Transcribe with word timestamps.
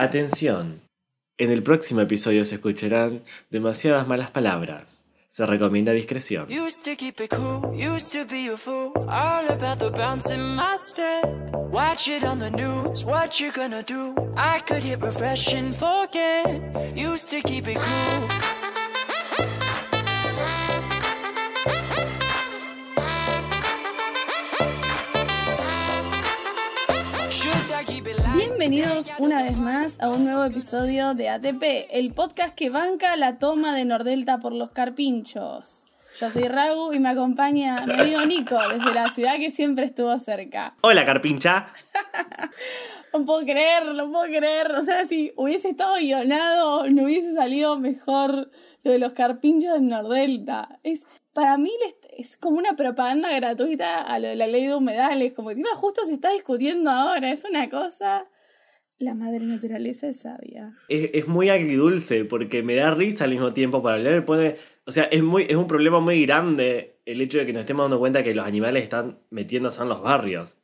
Atención. 0.00 0.80
En 1.38 1.50
el 1.50 1.64
próximo 1.64 2.00
episodio 2.00 2.44
se 2.44 2.54
escucharán 2.54 3.20
demasiadas 3.50 4.06
malas 4.06 4.30
palabras. 4.30 5.04
Se 5.26 5.44
recomienda 5.44 5.90
discreción. 5.92 6.46
I 14.36 14.60
could 14.60 14.84
hit. 14.84 15.00
Used 16.96 17.30
to 17.30 17.42
keep 17.42 17.66
it 17.66 17.76
cool. 17.78 18.57
Bienvenidos 28.58 29.12
una 29.18 29.44
vez 29.44 29.56
más 29.56 30.00
a 30.00 30.08
un 30.08 30.24
nuevo 30.24 30.42
episodio 30.42 31.14
de 31.14 31.28
ATP, 31.28 31.62
el 31.92 32.12
podcast 32.12 32.56
que 32.56 32.70
banca 32.70 33.16
la 33.16 33.38
toma 33.38 33.72
de 33.72 33.84
Nordelta 33.84 34.40
por 34.40 34.52
los 34.52 34.72
carpinchos. 34.72 35.84
Yo 36.18 36.28
soy 36.28 36.48
Ragu 36.48 36.92
y 36.92 36.98
me 36.98 37.08
acompaña 37.08 37.86
mi 37.86 37.92
amigo 37.92 38.26
Nico 38.26 38.58
desde 38.68 38.92
la 38.92 39.10
ciudad 39.10 39.36
que 39.36 39.52
siempre 39.52 39.84
estuvo 39.84 40.18
cerca. 40.18 40.74
Hola, 40.80 41.06
carpincha. 41.06 41.68
No 43.14 43.24
puedo 43.24 43.40
creerlo, 43.40 43.94
no 43.94 44.12
puedo 44.12 44.24
creer. 44.26 44.70
O 44.72 44.82
sea, 44.82 45.06
si 45.06 45.32
hubiese 45.36 45.70
estado 45.70 45.96
guionado, 45.96 46.88
no 46.90 47.04
hubiese 47.04 47.32
salido 47.32 47.78
mejor 47.78 48.50
lo 48.82 48.92
de 48.92 48.98
los 48.98 49.14
carpinchos 49.14 49.78
en 49.78 49.88
Nordelta. 49.88 50.78
Es, 50.82 51.06
para 51.32 51.56
mí 51.56 51.70
es 52.18 52.36
como 52.36 52.58
una 52.58 52.76
propaganda 52.76 53.30
gratuita 53.34 54.02
a 54.02 54.18
lo 54.18 54.28
de 54.28 54.36
la 54.36 54.46
ley 54.46 54.66
de 54.66 54.74
humedales. 54.74 55.32
Como 55.32 55.50
encima 55.50 55.70
justo 55.74 56.04
se 56.04 56.12
está 56.12 56.30
discutiendo 56.32 56.90
ahora. 56.90 57.30
Es 57.30 57.44
una 57.44 57.70
cosa. 57.70 58.26
La 59.00 59.14
madre 59.14 59.40
naturaleza 59.40 60.08
es 60.08 60.20
sabia. 60.20 60.76
Es, 60.88 61.10
es 61.14 61.28
muy 61.28 61.50
agridulce 61.50 62.24
porque 62.24 62.62
me 62.64 62.74
da 62.74 62.92
risa 62.92 63.24
al 63.24 63.30
mismo 63.30 63.52
tiempo 63.52 63.80
para 63.82 63.96
hablar. 63.96 64.14
Me 64.14 64.22
pone, 64.22 64.56
o 64.86 64.92
sea, 64.92 65.04
es, 65.04 65.22
muy, 65.22 65.44
es 65.48 65.54
un 65.56 65.68
problema 65.68 66.00
muy 66.00 66.24
grande 66.26 66.96
el 67.06 67.20
hecho 67.20 67.38
de 67.38 67.46
que 67.46 67.52
nos 67.52 67.60
estemos 67.60 67.84
dando 67.84 68.00
cuenta 68.00 68.24
que 68.24 68.34
los 68.34 68.44
animales 68.44 68.82
están 68.82 69.18
metiéndose 69.30 69.82
en 69.82 69.88
los 69.88 70.02
barrios. 70.02 70.58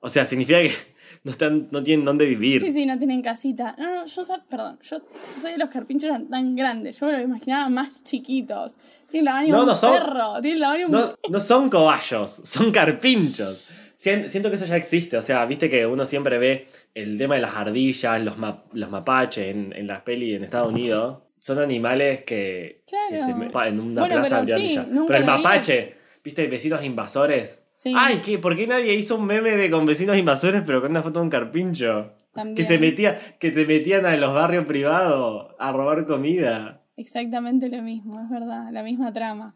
O 0.00 0.08
sea, 0.08 0.24
significa 0.24 0.62
que 0.62 0.70
no, 1.24 1.30
están, 1.30 1.68
no 1.70 1.82
tienen 1.82 2.06
dónde 2.06 2.24
vivir. 2.24 2.62
Sí, 2.62 2.72
sí, 2.72 2.86
no 2.86 2.96
tienen 2.96 3.20
casita. 3.20 3.76
No, 3.78 3.96
no, 3.96 4.06
yo 4.06 4.22
perdón, 4.48 4.78
yo 4.82 4.98
no 5.00 5.40
sabía 5.40 5.56
que 5.56 5.60
los 5.60 5.68
carpinchos 5.68 6.04
eran 6.08 6.28
tan 6.30 6.56
grandes. 6.56 6.98
Yo 6.98 7.06
me 7.06 7.12
lo 7.12 7.20
imaginaba 7.20 7.68
más 7.68 8.02
chiquitos. 8.02 8.76
Tienen 9.10 9.26
la 9.26 9.40
No, 9.42 9.60
de 9.60 9.66
no 9.66 9.72
un 9.72 9.76
son- 9.76 9.92
perro. 9.92 10.40
Tienen 10.40 10.60
la 10.60 10.72
de 10.72 10.86
un 10.86 10.90
No, 10.90 11.14
no 11.28 11.38
son 11.40 11.68
cobayos, 11.68 12.30
son 12.44 12.72
carpinchos. 12.72 13.62
Sien- 14.02 14.28
Siento 14.28 14.48
que 14.50 14.56
eso 14.56 14.66
ya 14.66 14.74
existe, 14.76 15.16
o 15.16 15.22
sea, 15.22 15.44
viste 15.46 15.70
que 15.70 15.86
uno 15.86 16.06
siempre 16.06 16.38
ve 16.38 16.66
el 16.94 17.16
tema 17.18 17.36
de 17.36 17.40
las 17.42 17.54
ardillas, 17.54 18.20
los, 18.20 18.36
ma- 18.36 18.64
los 18.72 18.90
mapaches 18.90 19.46
en, 19.54 19.72
en 19.76 19.86
las 19.86 20.00
pelis 20.02 20.34
en 20.36 20.42
Estados 20.42 20.72
Unidos. 20.72 21.18
Son 21.38 21.58
animales 21.60 22.20
que, 22.24 22.82
que 22.86 23.16
Claro. 23.18 23.24
se 23.52 23.68
en 23.68 23.80
una 23.80 24.00
Bueno, 24.00 24.16
plaza 24.16 24.42
pero 24.44 24.58
de 24.58 24.68
sí, 24.68 24.78
Pero 25.06 25.16
el 25.18 25.22
vi. 25.24 25.28
mapache, 25.28 25.94
viste, 26.24 26.46
vecinos 26.48 26.82
invasores. 26.84 27.66
Sí. 27.74 27.94
Ay, 27.96 28.20
¿qué? 28.24 28.38
¿por 28.40 28.56
qué 28.56 28.66
nadie 28.66 28.92
hizo 28.94 29.16
un 29.16 29.26
meme 29.26 29.50
de 29.52 29.70
con 29.70 29.86
vecinos 29.86 30.16
invasores 30.16 30.62
pero 30.66 30.80
con 30.80 30.90
una 30.90 31.02
foto 31.02 31.20
de 31.20 31.24
un 31.24 31.30
carpincho? 31.30 32.12
También. 32.32 32.56
Que 32.56 32.64
se 32.64 32.78
metía, 32.78 33.18
que 33.38 33.50
te 33.52 33.66
metían 33.66 34.04
a 34.06 34.16
los 34.16 34.34
barrios 34.34 34.64
privados 34.64 35.54
a 35.60 35.70
robar 35.72 36.06
comida. 36.06 36.80
Exactamente 36.96 37.68
lo 37.68 37.82
mismo, 37.82 38.20
es 38.20 38.28
verdad, 38.30 38.68
la 38.72 38.82
misma 38.82 39.12
trama. 39.12 39.54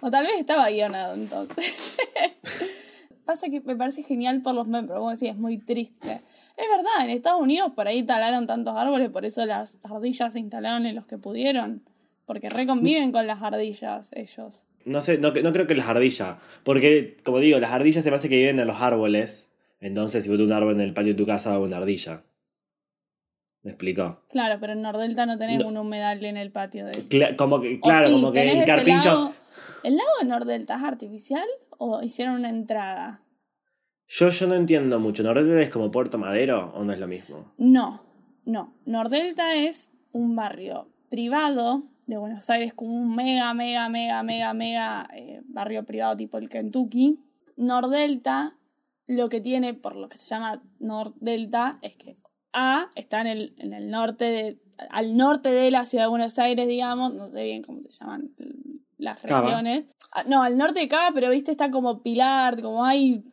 O 0.00 0.10
tal 0.10 0.26
vez 0.26 0.34
estaba 0.38 0.68
guionado 0.70 1.14
entonces. 1.14 1.96
Pasa 3.24 3.48
que 3.48 3.60
me 3.60 3.76
parece 3.76 4.02
genial 4.02 4.42
por 4.42 4.54
los 4.54 4.66
memes, 4.66 4.88
pero 4.88 5.00
como 5.00 5.12
es 5.12 5.36
muy 5.36 5.58
triste. 5.58 6.20
Es 6.56 6.68
verdad, 6.68 7.04
en 7.04 7.10
Estados 7.10 7.40
Unidos 7.40 7.72
por 7.74 7.88
ahí 7.88 8.02
talaron 8.02 8.46
tantos 8.46 8.76
árboles, 8.76 9.10
por 9.10 9.24
eso 9.24 9.46
las 9.46 9.78
ardillas 9.82 10.32
se 10.32 10.40
instalaron 10.40 10.86
en 10.86 10.94
los 10.94 11.06
que 11.06 11.18
pudieron. 11.18 11.82
Porque 12.26 12.48
reconviven 12.48 13.12
con 13.12 13.26
las 13.26 13.42
ardillas 13.42 14.10
ellos. 14.14 14.64
No 14.84 15.02
sé, 15.02 15.18
no, 15.18 15.32
no 15.32 15.52
creo 15.52 15.66
que 15.66 15.74
las 15.74 15.88
ardillas. 15.88 16.36
Porque, 16.62 17.16
como 17.24 17.38
digo, 17.38 17.58
las 17.58 17.72
ardillas 17.72 18.04
se 18.04 18.10
me 18.10 18.16
hace 18.16 18.28
que 18.28 18.36
viven 18.36 18.58
en 18.58 18.66
los 18.66 18.80
árboles. 18.80 19.50
Entonces, 19.80 20.24
si 20.24 20.30
vos 20.30 20.40
un 20.40 20.52
árbol 20.52 20.74
en 20.74 20.80
el 20.80 20.94
patio 20.94 21.12
de 21.12 21.18
tu 21.18 21.26
casa, 21.26 21.58
una 21.58 21.78
ardilla. 21.78 22.24
¿Me 23.64 23.70
explicó? 23.72 24.20
Claro, 24.30 24.58
pero 24.60 24.74
en 24.74 24.82
Nordelta 24.82 25.26
no 25.26 25.36
tenemos 25.38 25.64
No. 25.64 25.68
un 25.80 25.86
humedal 25.86 26.24
en 26.24 26.36
el 26.36 26.52
patio 26.52 26.86
de... 26.86 26.92
Cla- 27.08 27.34
como 27.36 27.60
que, 27.60 27.80
claro, 27.80 28.06
sí, 28.08 28.12
como 28.12 28.30
que 28.30 28.40
tenés 28.40 28.58
el 28.60 28.64
carpincho. 28.66 29.08
lago- 29.08 29.32
¿El 29.82 29.96
lago 29.96 30.10
de 30.20 30.26
Nordelta 30.28 30.76
es 30.76 30.82
artificial 30.82 31.44
o 31.78 32.02
hicieron 32.02 32.34
una 32.36 32.50
entrada? 32.50 33.22
Yo, 34.06 34.28
yo 34.28 34.46
no 34.46 34.54
entiendo 34.54 35.00
mucho. 35.00 35.22
¿Nordelta 35.22 35.60
es 35.62 35.70
como 35.70 35.90
Puerto 35.90 36.18
Madero 36.18 36.72
o 36.74 36.84
no 36.84 36.92
es 36.92 36.98
lo 36.98 37.08
mismo? 37.08 37.52
No, 37.58 38.04
no. 38.44 38.74
Nordelta 38.84 39.54
es 39.56 39.90
un 40.12 40.36
barrio 40.36 40.90
privado 41.08 41.84
de 42.06 42.18
Buenos 42.18 42.50
Aires 42.50 42.74
como 42.74 42.92
un 42.94 43.16
mega, 43.16 43.54
mega, 43.54 43.88
mega, 43.88 44.22
mega, 44.22 44.52
mega 44.52 45.08
eh, 45.14 45.40
barrio 45.46 45.84
privado 45.86 46.16
tipo 46.18 46.36
el 46.36 46.50
Kentucky. 46.50 47.18
Nordelta 47.56 48.58
lo 49.06 49.28
que 49.30 49.40
tiene, 49.40 49.72
por 49.74 49.96
lo 49.96 50.08
que 50.10 50.18
se 50.18 50.26
llama 50.26 50.62
Nordelta, 50.80 51.78
es 51.82 51.96
que 51.96 52.16
A 52.54 52.88
está 52.94 53.20
en 53.20 53.26
el, 53.26 53.54
en 53.58 53.74
el 53.74 53.90
norte 53.90 54.24
de, 54.24 54.58
al 54.90 55.16
norte 55.16 55.50
de 55.50 55.70
la 55.70 55.84
ciudad 55.84 56.04
de 56.04 56.10
Buenos 56.10 56.38
Aires, 56.38 56.66
digamos, 56.68 57.12
no 57.14 57.28
sé 57.28 57.44
bien 57.44 57.62
cómo 57.62 57.82
se 57.82 57.90
llaman 57.90 58.30
las 58.96 59.22
regiones. 59.22 59.84
Ah, 60.12 60.22
No, 60.26 60.42
al 60.42 60.56
norte 60.56 60.80
de 60.80 60.88
Cava, 60.88 61.10
pero 61.14 61.30
viste, 61.30 61.50
está 61.50 61.70
como 61.70 62.02
Pilar, 62.02 62.62
como 62.62 62.84
hay 62.84 63.24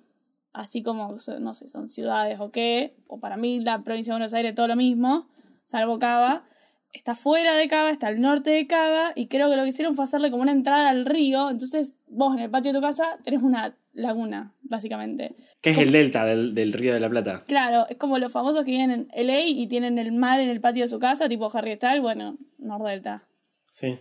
así 0.54 0.84
como, 0.84 1.16
no 1.40 1.54
sé, 1.54 1.70
son 1.70 1.88
ciudades 1.88 2.40
o 2.40 2.52
qué, 2.52 2.96
o 3.08 3.20
para 3.20 3.38
mí 3.38 3.60
la 3.60 3.84
provincia 3.84 4.14
de 4.14 4.20
Buenos 4.20 4.34
Aires 4.34 4.56
todo 4.56 4.68
lo 4.68 4.76
mismo, 4.76 5.28
salvo 5.64 6.00
Cava, 6.00 6.44
está 6.92 7.16
fuera 7.16 7.56
de 7.56 7.68
Cava, 7.68 7.90
está 7.90 8.08
al 8.08 8.20
norte 8.20 8.50
de 8.50 8.68
Cava, 8.68 9.14
y 9.16 9.28
creo 9.28 9.50
que 9.50 9.56
lo 9.56 9.64
que 9.64 9.70
hicieron 9.70 9.96
fue 9.96 10.04
hacerle 10.04 10.30
como 10.30 10.44
una 10.44 10.52
entrada 10.52 10.90
al 10.90 11.06
río, 11.06 11.50
entonces 11.50 11.96
vos 12.08 12.34
en 12.34 12.40
el 12.40 12.50
patio 12.50 12.74
de 12.74 12.80
tu 12.80 12.82
casa 12.82 13.06
tenés 13.24 13.44
una 13.44 13.78
laguna, 13.94 14.54
básicamente. 14.64 15.36
¿Qué 15.62 15.72
es 15.72 15.78
el 15.78 15.92
delta 15.92 16.26
del, 16.26 16.54
del 16.56 16.74
Río 16.74 16.94
de 16.94 17.00
la 17.00 17.10
Plata? 17.10 17.44
Claro, 17.48 17.86
es 17.90 17.98
como 17.98 18.18
los 18.20 18.32
famosos 18.32 18.64
que 18.64 18.72
viven 18.72 18.92
en 18.92 19.28
LA 19.28 19.42
y 19.42 19.68
tienen 19.68 20.00
el 20.00 20.12
mar 20.12 20.40
en 20.40 20.50
el 20.50 20.62
patio 20.62 20.84
de 20.84 20.90
su 20.90 21.00
casa, 21.00 21.28
tipo 21.30 21.50
Harry 21.54 21.76
Styles, 21.76 22.02
bueno, 22.02 22.38
Nordelta. 22.58 23.28
Sí. 23.70 24.00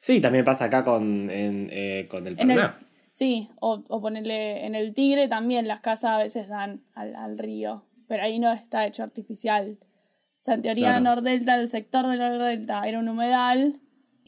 Sí, 0.00 0.20
también 0.20 0.44
pasa 0.44 0.64
acá 0.66 0.84
con, 0.84 1.30
en, 1.30 1.68
eh, 1.70 2.08
con 2.10 2.26
el 2.26 2.34
Paraná. 2.36 2.80
sí, 3.08 3.48
o, 3.60 3.84
o 3.88 4.00
ponerle 4.00 4.66
en 4.66 4.74
el 4.74 4.94
Tigre 4.94 5.28
también 5.28 5.68
las 5.68 5.80
casas 5.80 6.10
a 6.10 6.18
veces 6.18 6.48
dan 6.48 6.82
al, 6.94 7.14
al 7.14 7.38
río, 7.38 7.84
pero 8.08 8.22
ahí 8.24 8.38
no 8.38 8.50
está 8.52 8.86
hecho 8.86 9.02
artificial. 9.02 9.78
O 9.80 10.44
sea, 10.44 10.54
en 10.54 10.62
teoría 10.62 10.88
Claro. 10.98 11.04
Nordelta, 11.04 11.54
el 11.54 11.68
sector 11.68 12.06
de 12.08 12.16
Nordelta 12.16 12.82
era 12.88 12.98
un 12.98 13.08
humedal 13.08 13.80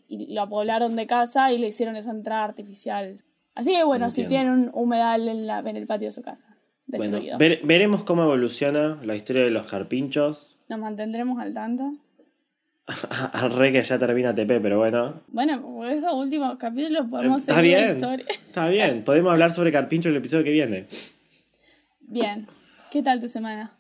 y 0.07 0.33
lo 0.33 0.49
poblaron 0.49 0.95
de 0.95 1.07
casa 1.09 1.51
y 1.51 1.59
le 1.59 1.69
hicieron 1.69 1.97
esa 1.97 2.13
entrada 2.13 2.45
artificial. 2.45 3.24
Así 3.55 3.73
que 3.73 3.85
bueno, 3.85 4.11
si 4.11 4.25
tienen 4.27 4.53
un 4.53 4.71
humedal 4.75 5.29
en, 5.29 5.47
la, 5.47 5.61
en 5.61 5.77
el 5.77 5.87
patio 5.87 6.09
de 6.09 6.13
su 6.13 6.23
casa, 6.23 6.57
Bueno, 6.89 7.21
ver- 7.39 7.61
veremos 7.65 8.03
cómo 8.03 8.23
evoluciona 8.25 8.99
la 9.03 9.15
historia 9.17 9.45
de 9.45 9.51
los 9.51 9.67
carpinchos. 9.67 10.59
Nos 10.69 10.79
mantendremos 10.81 11.39
al 11.41 11.53
tanto. 11.55 11.95
Re 13.57 13.73
que 13.73 13.83
ya 13.83 13.99
termina 13.99 14.35
TP, 14.35 14.61
pero 14.61 14.79
bueno. 14.79 15.23
Bueno, 15.29 15.85
esos 15.89 16.13
últimos 16.13 16.57
capítulos 16.57 17.07
podemos 17.09 17.41
Está 17.43 17.55
seguir 17.57 17.79
la 17.79 17.93
historia. 17.93 18.25
Está 18.29 18.69
bien. 18.69 19.05
Podemos 19.05 19.33
hablar 19.33 19.53
sobre 19.53 19.73
carpincho 19.73 20.09
en 20.11 20.15
el 20.17 20.19
episodio 20.19 20.45
que 20.45 20.51
viene. 20.51 20.87
Bien. 22.01 22.47
¿Qué 22.91 23.03
tal 23.03 23.21
tu 23.21 23.29
semana? 23.29 23.73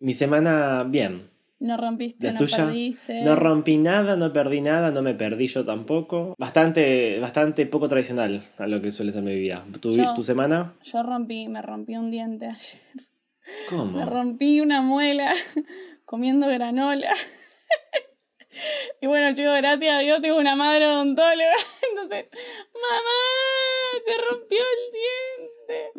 Mi 0.00 0.14
semana, 0.14 0.82
bien. 0.84 1.29
¿No 1.60 1.76
rompiste, 1.76 2.26
La 2.28 2.32
no 2.32 2.38
tuya. 2.38 2.56
perdiste? 2.66 3.22
No 3.22 3.36
rompí 3.36 3.76
nada, 3.76 4.16
no 4.16 4.32
perdí 4.32 4.62
nada, 4.62 4.90
no 4.92 5.02
me 5.02 5.14
perdí 5.14 5.46
yo 5.46 5.64
tampoco. 5.64 6.34
Bastante, 6.38 7.18
bastante 7.20 7.66
poco 7.66 7.86
tradicional 7.86 8.42
a 8.56 8.66
lo 8.66 8.80
que 8.80 8.90
suele 8.90 9.12
ser 9.12 9.22
mi 9.22 9.34
vida. 9.38 9.64
¿Tu, 9.80 9.94
Yo- 9.94 10.14
tu 10.14 10.24
semana? 10.24 10.74
Yo 10.82 11.02
rompí, 11.02 11.46
me 11.48 11.60
rompí 11.60 11.96
un 11.96 12.10
diente 12.10 12.46
ayer. 12.46 12.80
Me 12.96 13.68
¿Cómo? 13.68 14.04
rompí 14.06 14.60
una 14.60 14.80
muela 14.80 15.30
comiendo 16.06 16.46
granola. 16.48 17.12
y 19.02 19.06
bueno, 19.06 19.34
chicos, 19.34 19.54
gracias 19.58 19.92
a 19.94 19.98
Dios 19.98 20.20
tengo 20.22 20.38
una 20.38 20.56
madre 20.56 20.86
odontóloga. 20.86 21.52
Entonces, 21.90 22.26
mamá, 22.72 24.00
se 24.06 24.30
rompió 24.30 24.58
el 24.58 24.92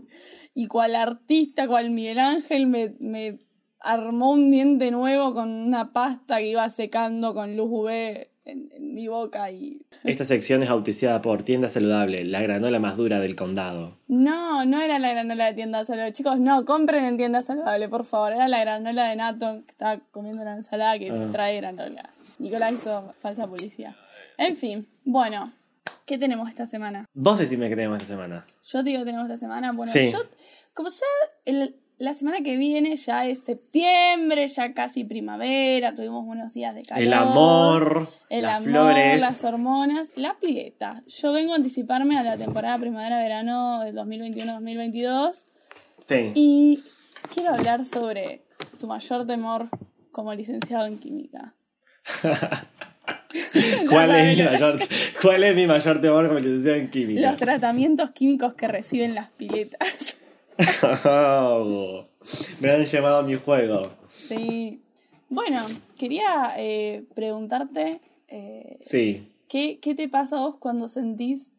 diente. 0.08 0.12
Y 0.56 0.68
cual 0.68 0.96
artista, 0.96 1.68
cual 1.68 1.92
Miguel 1.92 2.18
Ángel, 2.20 2.68
me, 2.68 2.96
me 3.00 3.40
armó 3.82 4.32
un 4.32 4.52
diente 4.52 4.92
nuevo 4.92 5.34
con 5.34 5.50
una 5.50 5.92
pasta 5.92 6.38
que 6.38 6.48
iba 6.48 6.70
secando 6.70 7.34
con 7.34 7.56
luz 7.58 7.68
UV 7.72 7.90
en, 8.46 8.70
en 8.74 8.94
mi 8.94 9.08
boca 9.08 9.52
y... 9.52 9.82
Esta 10.04 10.26
sección 10.26 10.64
es 10.64 10.70
auspiciada 10.70 11.22
por 11.22 11.44
Tienda 11.44 11.70
Saludable, 11.70 12.24
la 12.26 12.42
granola 12.42 12.80
más 12.80 12.98
dura 12.98 13.20
del 13.20 13.36
condado. 13.36 13.98
No, 14.08 14.66
no 14.66 14.82
era 14.82 14.98
la 15.00 15.12
granola 15.12 15.46
de 15.46 15.54
tienda 15.54 15.86
saludable. 15.86 16.14
Chicos, 16.14 16.40
no, 16.40 16.66
compren 16.66 17.04
en 17.06 17.18
tienda 17.18 17.42
saludable, 17.44 17.88
por 17.88 18.04
favor. 18.04 18.34
Era 18.34 18.48
la 18.48 18.60
granola 18.62 19.08
de 19.10 19.16
Nato 19.16 19.62
que 19.66 19.72
estaba 19.72 20.00
comiendo 20.12 20.44
la 20.44 20.56
ensalada 20.56 20.98
que 20.98 21.12
Ah. 21.12 21.30
trae 21.32 21.58
granola. 21.58 22.10
Nicolás 22.40 22.74
hizo 22.74 23.14
falsa 23.20 23.48
policía. 23.48 23.96
En 24.40 24.56
fin, 24.56 24.88
bueno, 25.06 25.54
¿qué 26.08 26.18
tenemos 26.18 26.50
esta 26.50 26.66
semana? 26.66 27.06
Vos 27.14 27.38
decime 27.38 27.70
qué 27.70 27.76
tenemos 27.76 27.98
esta 28.02 28.16
semana. 28.16 28.44
Yo 28.64 28.80
te 28.84 28.90
digo 28.90 29.02
que 29.02 29.06
tenemos 29.06 29.28
esta 29.30 29.38
semana. 29.38 29.72
Bueno, 29.74 29.92
Sí. 29.94 30.12
yo, 30.12 30.18
como 30.74 30.90
ya 30.90 31.06
el- 31.46 31.76
la 32.02 32.16
semana 32.16 32.42
que 32.42 32.58
viene 32.58 32.96
ya 32.96 33.28
es 33.28 33.44
septiembre, 33.44 34.48
ya 34.48 34.74
casi 34.74 35.04
primavera, 35.04 35.94
tuvimos 35.94 36.26
unos 36.26 36.52
días 36.52 36.74
de 36.74 36.82
calor. 36.82 37.04
El 37.04 37.14
amor, 37.14 38.10
el 38.30 38.42
las 38.42 38.66
amor, 38.66 38.70
flores. 38.72 39.20
las 39.20 39.44
hormonas, 39.44 40.10
la 40.16 40.36
pileta. 40.40 41.04
Yo 41.06 41.32
vengo 41.32 41.54
a 41.54 41.58
anticiparme 41.58 42.18
a 42.18 42.24
la 42.24 42.38
temporada 42.38 42.80
primavera-verano 42.80 43.84
de 43.84 43.94
2021-2022 43.94 45.46
Sí. 46.04 46.32
y 46.34 46.84
quiero 47.36 47.54
hablar 47.54 47.86
sobre 47.86 48.42
tu 48.80 48.88
mayor 48.88 49.28
temor 49.28 49.70
como 50.12 50.34
licenciado 50.34 50.88
en 50.88 50.98
química. 50.98 51.54
¿Cuál, 53.90 54.16
es 54.16 54.38
mi 54.38 54.44
mayor, 54.44 54.80
¿Cuál 55.22 55.44
es 55.44 55.56
mi 55.56 55.68
mayor 55.68 56.02
temor 56.02 56.28
como 56.28 56.40
licenciado 56.40 56.78
en 56.78 56.90
química? 56.90 57.30
Los 57.30 57.38
tratamientos 57.38 58.10
químicos 58.10 58.56
que 58.56 58.68
reciben 58.68 59.14
las 59.14 59.30
piletas. 59.30 60.11
Oh, 61.06 62.06
me 62.60 62.70
han 62.72 62.86
llamado 62.86 63.18
a 63.18 63.24
mi 63.24 63.36
juego. 63.36 63.92
sí. 64.10 64.82
Bueno, 65.30 65.66
quería 65.98 66.54
eh, 66.58 67.06
preguntarte 67.16 68.02
eh, 68.28 68.78
Sí. 68.82 69.32
¿qué, 69.48 69.80
¿qué 69.82 69.96
te 69.96 70.10
pasa 70.10 70.36
a 70.36 70.40
vos 70.42 70.58
cuando 70.58 70.90
sentís 70.90 71.52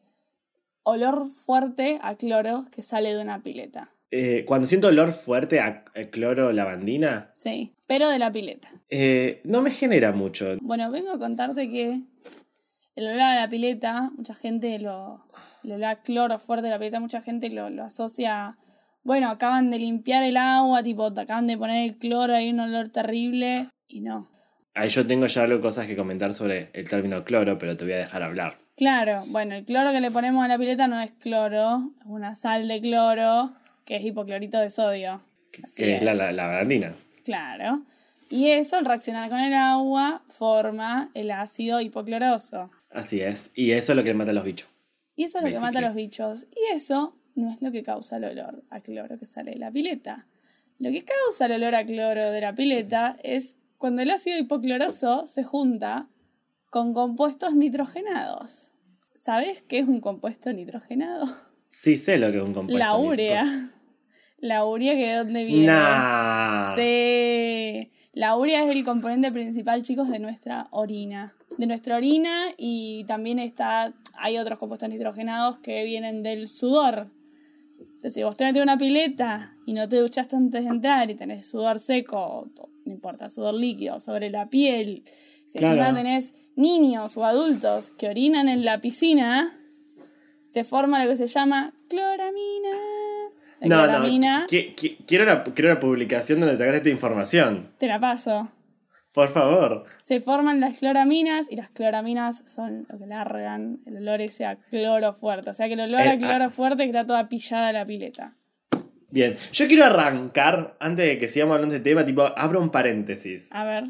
olor 0.82 1.26
fuerte 1.28 1.98
a 2.02 2.16
cloro 2.16 2.66
que 2.70 2.82
sale 2.82 3.14
de 3.14 3.22
una 3.22 3.42
pileta? 3.42 3.88
Eh, 4.10 4.44
cuando 4.46 4.66
siento 4.66 4.88
olor 4.88 5.12
fuerte 5.12 5.60
a, 5.60 5.84
a 5.94 6.04
cloro 6.10 6.52
lavandina, 6.52 7.30
Sí, 7.32 7.72
pero 7.86 8.10
de 8.10 8.18
la 8.18 8.30
pileta. 8.30 8.68
eh, 8.90 9.40
no 9.44 9.62
me 9.62 9.70
genera 9.70 10.12
mucho. 10.12 10.56
Bueno, 10.60 10.90
vengo 10.90 11.12
a 11.12 11.18
contarte 11.18 11.70
que 11.70 12.02
el 12.94 13.06
olor 13.06 13.20
a 13.22 13.36
la 13.36 13.48
pileta, 13.48 14.10
mucha 14.14 14.34
gente 14.34 14.78
lo. 14.78 15.24
El 15.64 15.72
olor 15.72 15.84
a 15.86 16.02
cloro 16.02 16.38
fuerte 16.38 16.64
de 16.66 16.70
la 16.72 16.78
pileta, 16.78 17.00
mucha 17.00 17.22
gente 17.22 17.48
lo, 17.48 17.70
lo 17.70 17.84
asocia. 17.84 18.58
Bueno, 19.04 19.30
acaban 19.30 19.70
de 19.70 19.78
limpiar 19.78 20.22
el 20.22 20.36
agua, 20.36 20.82
tipo, 20.82 21.12
te 21.12 21.22
acaban 21.22 21.46
de 21.46 21.58
poner 21.58 21.88
el 21.88 21.96
cloro, 21.96 22.34
hay 22.34 22.50
un 22.50 22.60
olor 22.60 22.88
terrible. 22.88 23.68
Y 23.88 24.00
no. 24.00 24.28
Ahí 24.74 24.88
yo 24.88 25.06
tengo 25.06 25.26
ya 25.26 25.42
algo 25.42 25.60
cosas 25.60 25.86
que 25.86 25.96
comentar 25.96 26.32
sobre 26.32 26.70
el 26.72 26.88
término 26.88 27.24
cloro, 27.24 27.58
pero 27.58 27.76
te 27.76 27.84
voy 27.84 27.94
a 27.94 27.98
dejar 27.98 28.22
hablar. 28.22 28.58
Claro, 28.76 29.24
bueno, 29.26 29.54
el 29.54 29.64
cloro 29.64 29.92
que 29.92 30.00
le 30.00 30.10
ponemos 30.10 30.44
a 30.44 30.48
la 30.48 30.56
pileta 30.56 30.88
no 30.88 31.00
es 31.00 31.10
cloro, 31.12 31.92
es 32.00 32.06
una 32.06 32.34
sal 32.34 32.68
de 32.68 32.80
cloro 32.80 33.52
que 33.84 33.96
es 33.96 34.04
hipoclorito 34.04 34.58
de 34.58 34.70
sodio. 34.70 35.22
Así 35.62 35.82
que 35.82 35.96
es 35.96 36.02
la, 36.02 36.14
la. 36.14 36.94
Claro. 37.24 37.82
Y 38.30 38.48
eso, 38.48 38.78
al 38.78 38.86
reaccionar 38.86 39.28
con 39.28 39.40
el 39.40 39.52
agua, 39.52 40.22
forma 40.28 41.10
el 41.12 41.30
ácido 41.30 41.82
hipocloroso. 41.82 42.70
Así 42.90 43.20
es. 43.20 43.50
Y 43.54 43.72
eso 43.72 43.92
es 43.92 43.96
lo 43.96 44.04
que 44.04 44.14
mata 44.14 44.30
a 44.30 44.34
los 44.34 44.44
bichos. 44.44 44.68
Y 45.16 45.24
eso 45.24 45.38
es 45.38 45.44
lo 45.44 45.50
que 45.50 45.60
mata 45.60 45.80
a 45.80 45.82
los 45.82 45.94
bichos. 45.94 46.46
Y 46.56 46.74
eso 46.74 47.14
no 47.34 47.50
es 47.50 47.60
lo 47.60 47.72
que 47.72 47.82
causa 47.82 48.16
el 48.16 48.24
olor 48.24 48.62
a 48.70 48.80
cloro 48.80 49.18
que 49.18 49.26
sale 49.26 49.52
de 49.52 49.58
la 49.58 49.70
pileta. 49.70 50.26
Lo 50.78 50.90
que 50.90 51.04
causa 51.04 51.46
el 51.46 51.52
olor 51.52 51.74
a 51.74 51.84
cloro 51.84 52.30
de 52.30 52.40
la 52.40 52.54
pileta 52.54 53.16
es 53.22 53.56
cuando 53.78 54.02
el 54.02 54.10
ácido 54.10 54.38
hipocloroso 54.38 55.26
se 55.26 55.44
junta 55.44 56.08
con 56.70 56.94
compuestos 56.94 57.54
nitrogenados. 57.54 58.72
¿Sabes 59.14 59.62
qué 59.62 59.78
es 59.78 59.88
un 59.88 60.00
compuesto 60.00 60.52
nitrogenado? 60.52 61.26
Sí 61.68 61.96
sé 61.96 62.18
lo 62.18 62.30
que 62.30 62.38
es 62.38 62.42
un 62.42 62.54
compuesto. 62.54 62.78
La 62.78 62.96
urea. 62.96 63.44
La 64.38 64.64
urea 64.64 64.94
que 64.94 65.08
de 65.08 65.14
dónde 65.14 65.44
viene. 65.44 65.66
Nah. 65.66 66.74
Sí. 66.74 67.92
La 68.12 68.36
urea 68.36 68.64
es 68.64 68.70
el 68.76 68.84
componente 68.84 69.32
principal, 69.32 69.82
chicos, 69.82 70.10
de 70.10 70.18
nuestra 70.18 70.68
orina. 70.70 71.34
De 71.56 71.66
nuestra 71.66 71.96
orina 71.96 72.48
y 72.58 73.04
también 73.04 73.38
está, 73.38 73.94
hay 74.18 74.38
otros 74.38 74.58
compuestos 74.58 74.88
nitrogenados 74.88 75.58
que 75.58 75.84
vienen 75.84 76.22
del 76.22 76.48
sudor. 76.48 77.10
Entonces, 78.02 78.14
si 78.14 78.24
vos 78.24 78.36
te 78.36 78.44
metes 78.44 78.60
una 78.60 78.76
pileta 78.76 79.54
y 79.64 79.74
no 79.74 79.88
te 79.88 79.94
duchaste 80.00 80.34
antes 80.34 80.64
de 80.64 80.70
entrar 80.70 81.08
y 81.08 81.14
tenés 81.14 81.46
sudor 81.48 81.78
seco, 81.78 82.50
no 82.84 82.92
importa, 82.92 83.30
sudor 83.30 83.54
líquido 83.54 84.00
sobre 84.00 84.28
la 84.28 84.48
piel, 84.50 85.04
si 85.46 85.58
Claro. 85.60 85.76
encima 85.76 85.96
tenés 85.96 86.34
niños 86.56 87.16
o 87.16 87.24
adultos 87.24 87.92
que 87.92 88.08
orinan 88.08 88.48
en 88.48 88.64
la 88.64 88.80
piscina, 88.80 89.56
se 90.48 90.64
forma 90.64 91.00
lo 91.04 91.08
que 91.08 91.16
se 91.16 91.28
llama 91.28 91.74
cloramina. 91.88 92.70
La 93.60 93.68
No, 93.68 93.76
no. 93.76 93.82
cloramina, 93.84 94.46
qui- 94.48 94.96
Quiero 95.06 95.22
una, 95.22 95.44
quiero 95.44 95.70
una 95.70 95.78
publicación 95.78 96.40
donde 96.40 96.56
sacaste 96.56 96.78
esta 96.78 96.90
información. 96.90 97.68
te 97.78 97.86
la 97.86 98.00
paso. 98.00 98.50
Por 99.12 99.28
favor. 99.28 99.84
Se 100.00 100.20
forman 100.20 100.60
las 100.60 100.78
cloraminas 100.78 101.46
y 101.50 101.56
las 101.56 101.68
cloraminas 101.70 102.42
son 102.50 102.86
lo 102.88 102.98
que 102.98 103.06
largan 103.06 103.80
el 103.86 103.98
olor 103.98 104.20
ese 104.22 104.46
a 104.46 104.56
cloro 104.56 105.12
fuerte. 105.12 105.50
O 105.50 105.54
sea 105.54 105.66
que 105.68 105.74
el 105.74 105.80
olor 105.80 106.00
Eh, 106.00 106.08
a 106.10 106.18
cloro 106.18 106.44
ah. 106.44 106.50
fuerte 106.50 106.84
que 106.84 106.90
está 106.90 107.06
toda 107.06 107.28
pillada 107.28 107.72
la 107.72 107.84
pileta. 107.84 108.34
Bien. 109.10 109.36
Yo 109.52 109.68
quiero 109.68 109.84
arrancar, 109.84 110.74
antes 110.80 111.04
de 111.06 111.18
que 111.18 111.28
sigamos 111.28 111.54
hablando 111.56 111.72
de 111.74 111.78
este 111.78 111.90
tema, 111.90 112.06
tipo, 112.06 112.22
abro 112.22 112.60
un 112.60 112.70
paréntesis. 112.70 113.52
A 113.52 113.64
ver. 113.64 113.84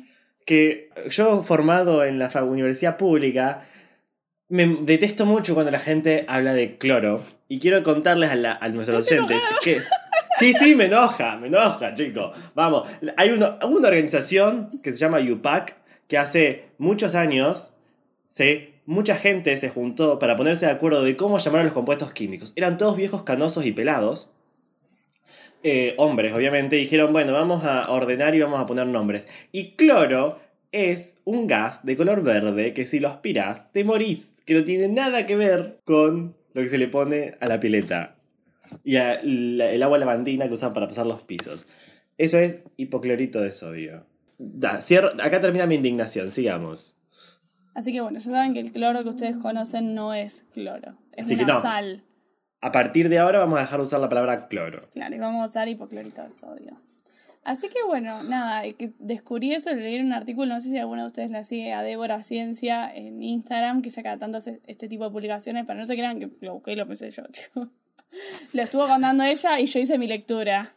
que 0.44 0.90
yo 1.08 1.44
formado 1.44 2.04
en 2.04 2.18
la 2.18 2.28
universidad 2.42 2.96
pública, 2.96 3.62
me 4.48 4.66
detesto 4.66 5.24
mucho 5.24 5.54
cuando 5.54 5.70
la 5.70 5.78
gente 5.78 6.24
habla 6.26 6.52
de 6.52 6.76
cloro. 6.78 7.22
Y 7.46 7.60
quiero 7.60 7.84
contarles 7.84 8.30
a, 8.30 8.34
la- 8.34 8.58
a 8.60 8.68
nuestros 8.70 9.06
oyentes 9.10 9.38
que... 9.62 9.78
Sí, 10.42 10.54
sí, 10.54 10.74
me 10.74 10.86
enoja, 10.86 11.36
me 11.36 11.46
enoja, 11.46 11.94
chicos. 11.94 12.36
Vamos, 12.56 12.88
hay 13.16 13.30
una, 13.30 13.58
una 13.64 13.88
organización 13.88 14.80
que 14.82 14.90
se 14.92 14.98
llama 14.98 15.20
UPAC 15.20 15.76
que 16.08 16.18
hace 16.18 16.64
muchos 16.78 17.14
años, 17.14 17.74
se, 18.26 18.74
mucha 18.84 19.14
gente 19.16 19.56
se 19.56 19.68
juntó 19.70 20.18
para 20.18 20.34
ponerse 20.36 20.66
de 20.66 20.72
acuerdo 20.72 21.04
de 21.04 21.16
cómo 21.16 21.38
llamar 21.38 21.60
a 21.60 21.64
los 21.64 21.72
compuestos 21.72 22.12
químicos. 22.12 22.54
Eran 22.56 22.76
todos 22.76 22.96
viejos 22.96 23.22
canosos 23.22 23.64
y 23.66 23.72
pelados. 23.72 24.32
eh, 25.62 25.94
hombres, 25.98 26.32
obviamente, 26.34 26.76
dijeron, 26.76 27.12
bueno, 27.12 27.32
vamos 27.32 27.64
a 27.64 27.90
ordenar 27.90 28.34
y 28.34 28.40
vamos 28.40 28.60
a 28.60 28.66
poner 28.66 28.86
nombres. 28.86 29.28
Y 29.52 29.72
cloro 29.76 30.40
es 30.72 31.18
un 31.24 31.46
gas 31.46 31.84
de 31.84 31.96
color 31.96 32.22
verde 32.22 32.74
que 32.74 32.86
si 32.86 32.98
lo 32.98 33.08
aspiras 33.08 33.70
te 33.72 33.84
morís, 33.84 34.34
que 34.44 34.54
no 34.54 34.64
tiene 34.64 34.88
nada 34.88 35.26
que 35.26 35.36
ver 35.36 35.78
con 35.84 36.36
lo 36.54 36.62
que 36.62 36.68
se 36.68 36.78
le 36.78 36.88
pone 36.88 37.36
a 37.40 37.46
la 37.48 37.60
pileta 37.60 38.16
y 38.84 38.96
a 38.96 39.20
la- 39.22 39.70
el 39.70 39.82
agua 39.82 39.98
lavandina 39.98 40.48
que 40.48 40.54
usan 40.54 40.72
para 40.72 40.86
pasar 40.88 41.06
los 41.06 41.22
pisos. 41.22 41.66
Eso 42.18 42.38
es 42.38 42.62
hipoclorito 42.76 43.40
de 43.40 43.52
sodio. 43.52 44.06
Da, 44.38 44.78
cierro- 44.80 45.12
acá 45.22 45.40
termina 45.40 45.66
mi 45.66 45.76
indignación, 45.76 46.30
sigamos. 46.30 46.96
Así 47.74 47.92
que 47.92 48.00
bueno, 48.00 48.18
ya 48.18 48.30
saben 48.30 48.52
que 48.54 48.60
el 48.60 48.70
cloro 48.72 49.02
que 49.02 49.08
ustedes 49.10 49.36
conocen 49.38 49.94
no 49.94 50.12
es 50.14 50.44
cloro. 50.52 50.98
Es 51.12 51.26
Así 51.26 51.36
que 51.36 51.44
una 51.44 51.54
no. 51.54 51.62
sal. 51.62 52.04
A 52.60 52.70
partir 52.70 53.08
de 53.08 53.18
ahora 53.18 53.38
vamos 53.38 53.58
a 53.58 53.62
dejar 53.62 53.78
de 53.80 53.84
usar 53.84 54.00
la 54.00 54.08
palabra 54.08 54.46
cloro. 54.48 54.88
Claro, 54.90 55.14
y 55.14 55.18
vamos 55.18 55.40
a 55.42 55.46
usar 55.46 55.68
hipoclorito 55.68 56.22
de 56.22 56.30
sodio. 56.32 56.80
Así 57.44 57.68
que 57.68 57.82
bueno, 57.86 58.22
nada, 58.24 58.62
descubrí 59.00 59.52
eso, 59.52 59.74
leí 59.74 59.96
en 59.96 60.06
un 60.06 60.12
artículo, 60.12 60.46
no 60.54 60.60
sé 60.60 60.68
si 60.68 60.78
alguno 60.78 61.02
de 61.02 61.08
ustedes 61.08 61.30
la 61.32 61.42
sigue 61.42 61.72
a 61.72 61.82
Débora 61.82 62.22
Ciencia 62.22 62.94
en 62.94 63.20
Instagram, 63.20 63.82
que 63.82 63.90
ya 63.90 64.02
cada 64.04 64.16
tanto 64.18 64.38
hace 64.38 64.60
este 64.68 64.86
tipo 64.86 65.02
de 65.04 65.10
publicaciones, 65.10 65.66
para 65.66 65.80
no 65.80 65.84
se 65.84 65.94
crean 65.96 66.20
que 66.20 66.30
lo 66.40 66.54
busqué 66.54 66.72
y 66.72 66.76
lo 66.76 66.86
pensé 66.86 67.10
yo, 67.10 67.24
chico. 67.32 67.68
Lo 68.52 68.62
estuvo 68.62 68.86
contando 68.86 69.24
ella 69.24 69.58
y 69.60 69.66
yo 69.66 69.80
hice 69.80 69.98
mi 69.98 70.06
lectura. 70.06 70.74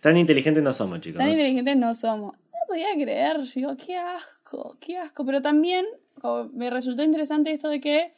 Tan 0.00 0.16
inteligentes 0.16 0.62
no 0.62 0.72
somos, 0.72 1.00
chicos. 1.00 1.18
Tan 1.18 1.26
¿no? 1.26 1.32
inteligentes 1.32 1.76
no 1.76 1.94
somos. 1.94 2.34
No 2.34 2.58
podía 2.66 2.94
creer, 2.94 3.38
yo 3.40 3.52
digo, 3.54 3.76
qué 3.76 3.96
asco, 3.96 4.76
qué 4.80 4.98
asco. 4.98 5.24
Pero 5.24 5.42
también 5.42 5.86
como 6.20 6.48
me 6.52 6.70
resultó 6.70 7.02
interesante 7.02 7.52
esto 7.52 7.68
de 7.68 7.80
que 7.80 8.12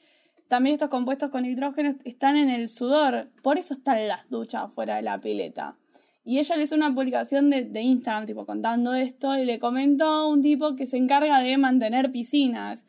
también 0.49 0.75
estos 0.75 0.89
compuestos 0.89 1.31
con 1.31 1.43
nitrógeno 1.43 1.95
están 2.05 2.37
en 2.37 2.49
el 2.49 2.69
sudor. 2.69 3.31
Por 3.43 3.59
eso 3.59 3.75
están 3.75 4.09
las 4.09 4.29
duchas 4.31 4.73
fuera 4.73 4.97
de 4.97 5.03
la 5.03 5.21
pileta. 5.21 5.77
Y 6.25 6.39
ella 6.39 6.57
le 6.57 6.65
hizo 6.65 6.75
una 6.75 6.95
publicación 6.95 7.51
de, 7.51 7.63
de 7.65 7.81
Instagram, 7.81 8.27
tipo, 8.27 8.45
contando 8.45 8.95
esto, 8.95 9.37
y 9.39 9.45
le 9.45 9.59
comentó 9.59 10.05
a 10.05 10.29
un 10.29 10.43
tipo 10.43 10.77
que 10.77 10.87
se 10.87 10.97
encarga 10.97 11.41
de 11.41 11.57
mantener 11.57 12.13
piscinas. 12.13 12.85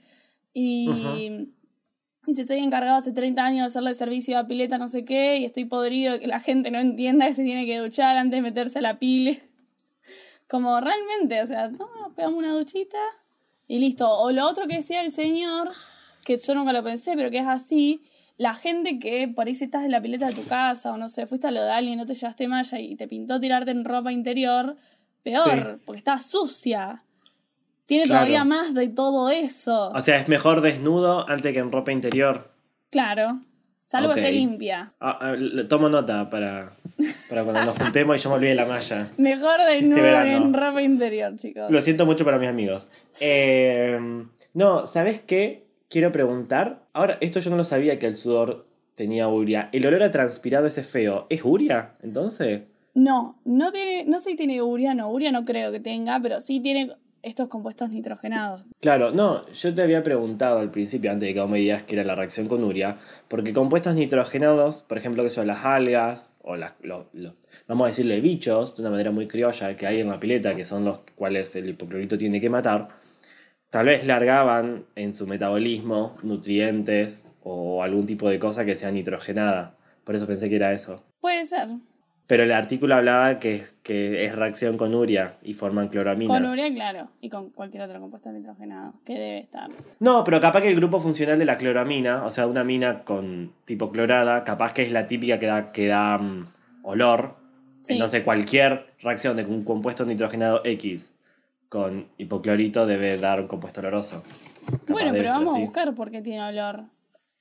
Y 0.54 1.50
dice, 2.26 2.42
estoy 2.42 2.60
encargado 2.60 2.98
hace 2.98 3.12
30 3.12 3.44
años 3.44 3.60
de 3.62 3.68
hacerle 3.68 3.94
servicio 3.96 4.38
a 4.38 4.48
pileta, 4.48 4.78
no 4.78 4.88
sé 4.88 5.06
qué, 5.06 5.38
y 5.38 5.46
estoy 5.46 5.66
podrido 5.66 6.14
de 6.14 6.20
que 6.20 6.28
la 6.28 6.40
gente 6.40 6.72
no 6.72 6.80
entienda 6.80 7.28
que 7.28 7.34
se 7.34 7.44
tiene 7.44 7.66
que 7.66 7.78
duchar 7.78 8.18
antes 8.18 8.38
de 8.38 8.42
meterse 8.42 8.80
a 8.80 8.82
la 8.82 9.00
pile. 9.00 9.44
Como 10.48 10.80
realmente, 10.80 11.42
o 11.42 11.48
sea, 11.48 11.70
no, 11.70 11.90
nos 12.00 12.14
pegamos 12.14 12.38
una 12.38 12.54
duchita 12.54 13.00
y 13.68 13.80
listo. 13.80 14.10
O 14.10 14.32
lo 14.32 14.48
otro 14.48 14.68
que 14.68 14.76
decía 14.76 15.04
el 15.04 15.12
señor, 15.12 15.72
que 16.26 16.38
yo 16.38 16.56
nunca 16.56 16.74
lo 16.74 16.84
pensé, 16.84 17.14
pero 17.16 17.32
que 17.32 17.40
es 17.40 17.48
así, 17.48 18.04
la 18.38 18.56
gente 18.56 19.00
que 19.00 19.28
por 19.28 19.48
ahí 19.48 19.56
si 19.56 19.66
estás 19.66 19.86
en 19.86 19.92
la 19.92 20.02
pileta 20.02 20.28
de 20.28 20.34
tu 20.34 20.44
casa 20.46 20.92
o 20.92 20.98
no 20.98 21.10
sé, 21.10 21.28
fuiste 21.28 21.48
a 21.48 21.52
lo 21.52 21.64
de 21.64 21.72
alguien 21.72 21.94
y 21.94 21.98
no 21.98 22.06
te 22.06 22.14
llevaste 22.14 22.48
malla 22.48 22.80
y 22.80 22.96
te 22.96 23.08
pintó 23.08 23.40
tirarte 23.40 23.72
en 23.72 23.86
ropa 23.86 24.12
interior, 24.12 24.78
peor, 25.24 25.80
porque 25.86 26.00
está 26.00 26.20
sucia. 26.20 27.04
Tiene 27.92 28.06
Claro. 28.06 28.20
todavía 28.22 28.46
más 28.46 28.74
de 28.74 28.88
todo 28.88 29.30
eso. 29.30 29.92
O 29.94 30.00
sea, 30.00 30.16
es 30.16 30.30
mejor 30.30 30.62
desnudo 30.62 31.30
antes 31.30 31.52
que 31.52 31.60
en 31.60 31.74
ropa 31.74 31.92
interior. 31.92 32.50
Claro. 32.90 33.42
Salvo 33.84 34.14
que 34.14 34.22
esté 34.22 34.32
limpia. 34.32 34.94
Ah, 35.02 35.20
ah, 35.20 35.36
tomo 35.68 35.90
nota 35.90 36.30
para, 36.30 36.72
para 37.28 37.44
cuando 37.44 37.66
nos 37.66 37.78
juntemos 37.78 38.16
y 38.16 38.20
yo 38.20 38.30
me 38.30 38.36
olvide 38.38 38.56
la 38.56 38.66
malla. 38.66 39.10
Mejor 39.18 39.60
desnudo 39.68 39.96
que 39.96 40.02
verano. 40.04 40.32
en 40.38 40.54
ropa 40.54 40.82
interior, 40.82 41.36
chicos. 41.36 41.70
Lo 41.70 41.82
siento 41.82 42.06
mucho 42.06 42.24
para 42.24 42.38
mis 42.38 42.48
amigos. 42.48 42.90
Eh, 43.20 44.00
no, 44.54 44.88
¿sabes 44.88 45.20
qué? 45.20 45.68
Quiero 45.90 46.14
preguntar. 46.14 46.88
Ahora, 46.94 47.18
esto 47.20 47.42
yo 47.42 47.50
no 47.50 47.58
lo 47.58 47.66
sabía 47.66 48.00
que 48.00 48.08
el 48.08 48.16
sudor 48.16 48.68
tenía 48.96 49.28
uria. 49.28 49.68
¿El 49.74 49.86
olor 49.86 50.04
a 50.04 50.12
transpirado 50.12 50.66
ese 50.66 50.84
feo 50.84 51.28
es 51.30 51.44
uria? 51.44 51.94
Entonces. 52.02 52.62
No, 52.94 53.38
no 53.44 53.74
tiene, 53.74 54.06
no 54.06 54.18
sé 54.20 54.30
si 54.30 54.36
tiene 54.38 54.62
urea, 54.62 54.94
no, 54.94 55.10
urea 55.10 55.34
no 55.34 55.44
creo 55.44 55.74
que 55.74 55.82
tenga, 55.82 56.22
pero 56.22 56.40
sí 56.40 56.62
tiene 56.62 56.96
estos 57.24 57.48
compuestos 57.50 57.90
nitrogenados. 57.90 58.62
Claro, 58.80 59.12
no, 59.12 59.46
yo 59.52 59.76
te 59.76 59.82
había 59.82 60.02
preguntado 60.04 60.60
al 60.60 60.72
principio, 60.72 61.12
antes 61.12 61.28
de 61.28 61.34
que 61.34 61.40
vos 61.42 61.50
me 61.50 61.60
digas 61.60 61.84
que 61.84 61.96
era 61.96 62.04
la 62.04 62.16
reacción 62.16 62.48
con 62.48 62.64
urea, 62.64 62.98
porque 63.28 63.54
compuestos 63.54 63.94
nitrogenados, 63.96 64.84
por 64.84 64.98
ejemplo, 64.98 65.24
que 65.24 65.30
son 65.30 65.48
las 65.48 65.64
algas, 65.66 66.34
o 66.42 66.56
las, 66.56 66.74
lo- 66.82 67.10
lo- 67.14 67.36
vamos 67.68 67.86
a 67.86 67.88
decirle 67.88 68.22
bichos, 68.22 68.76
de 68.76 68.82
una 68.82 68.92
manera 68.92 69.12
muy 69.12 69.28
criolla, 69.28 69.76
que 69.76 69.86
hay 69.88 70.00
en 70.00 70.10
la 70.10 70.20
pileta, 70.20 70.56
que 70.56 70.66
son 70.66 70.84
los 70.86 71.00
cuales 71.16 71.56
el 71.56 71.70
hipoclorito 71.70 72.18
tiene 72.18 72.42
que 72.42 72.50
matar, 72.50 72.90
tal 73.70 73.86
vez 73.86 74.06
largaban 74.06 74.86
en 74.96 75.14
su 75.14 75.28
metabolismo 75.28 76.18
nutrientes 76.24 77.28
o 77.44 77.84
algún 77.84 78.06
tipo 78.06 78.30
de 78.30 78.40
cosa 78.40 78.66
que 78.66 78.76
sea 78.76 78.92
nitrogenada. 78.92 79.76
Por 80.04 80.16
eso 80.16 80.28
pensé 80.28 80.50
que 80.50 80.56
era 80.56 80.74
eso. 80.74 81.04
Puede 81.20 81.46
ser. 81.46 81.68
Pero 82.32 82.44
el 82.44 82.54
artículo 82.54 82.96
hablaba 82.96 83.40
que, 83.40 83.66
que 83.84 84.24
es 84.24 84.34
reacción 84.34 84.78
con 84.78 84.96
urea 84.96 85.38
y 85.44 85.54
forman 85.54 85.90
cloraminas. 85.90 86.40
Con 86.40 86.50
urea, 86.50 86.74
claro, 86.74 87.10
y 87.20 87.28
con 87.28 87.50
cualquier 87.50 87.84
otro 87.84 88.00
compuesto 88.00 88.32
nitrogenado, 88.32 88.94
que 89.04 89.16
debe 89.16 89.40
estar. 89.40 89.70
No, 90.00 90.24
pero 90.24 90.40
capaz 90.40 90.62
que 90.62 90.70
el 90.70 90.78
grupo 90.78 91.02
funcional 91.02 91.38
de 91.38 91.44
la 91.44 91.58
cloramina, 91.58 92.24
o 92.24 92.32
sea, 92.32 92.48
una 92.48 92.64
mina 92.64 93.04
con 93.04 93.52
tipo 93.66 93.92
clorada, 93.92 94.46
capaz 94.46 94.72
que 94.72 94.84
es 94.84 94.94
la 94.94 95.08
típica 95.08 95.40
que 95.40 95.46
da, 95.46 95.74
que 95.74 95.88
da 95.88 96.20
mm, 96.20 96.48
olor. 96.84 97.36
Sí. 97.84 97.94
Entonces 97.96 98.24
cualquier 98.24 98.94
reacción 99.02 99.36
de 99.36 99.44
un 99.44 99.66
compuesto 99.66 100.06
nitrogenado 100.06 100.62
X 100.64 101.16
con 101.68 102.08
hipoclorito 102.18 102.88
debe 102.88 103.18
dar 103.18 103.42
un 103.42 103.48
compuesto 103.50 103.82
oloroso. 103.82 104.24
Capaz 104.68 104.94
bueno, 104.94 105.12
pero 105.12 105.28
vamos 105.28 105.52
así. 105.52 105.62
a 105.62 105.66
buscar 105.66 105.94
por 105.96 106.10
qué 106.10 106.22
tiene 106.22 106.42
olor 106.46 106.86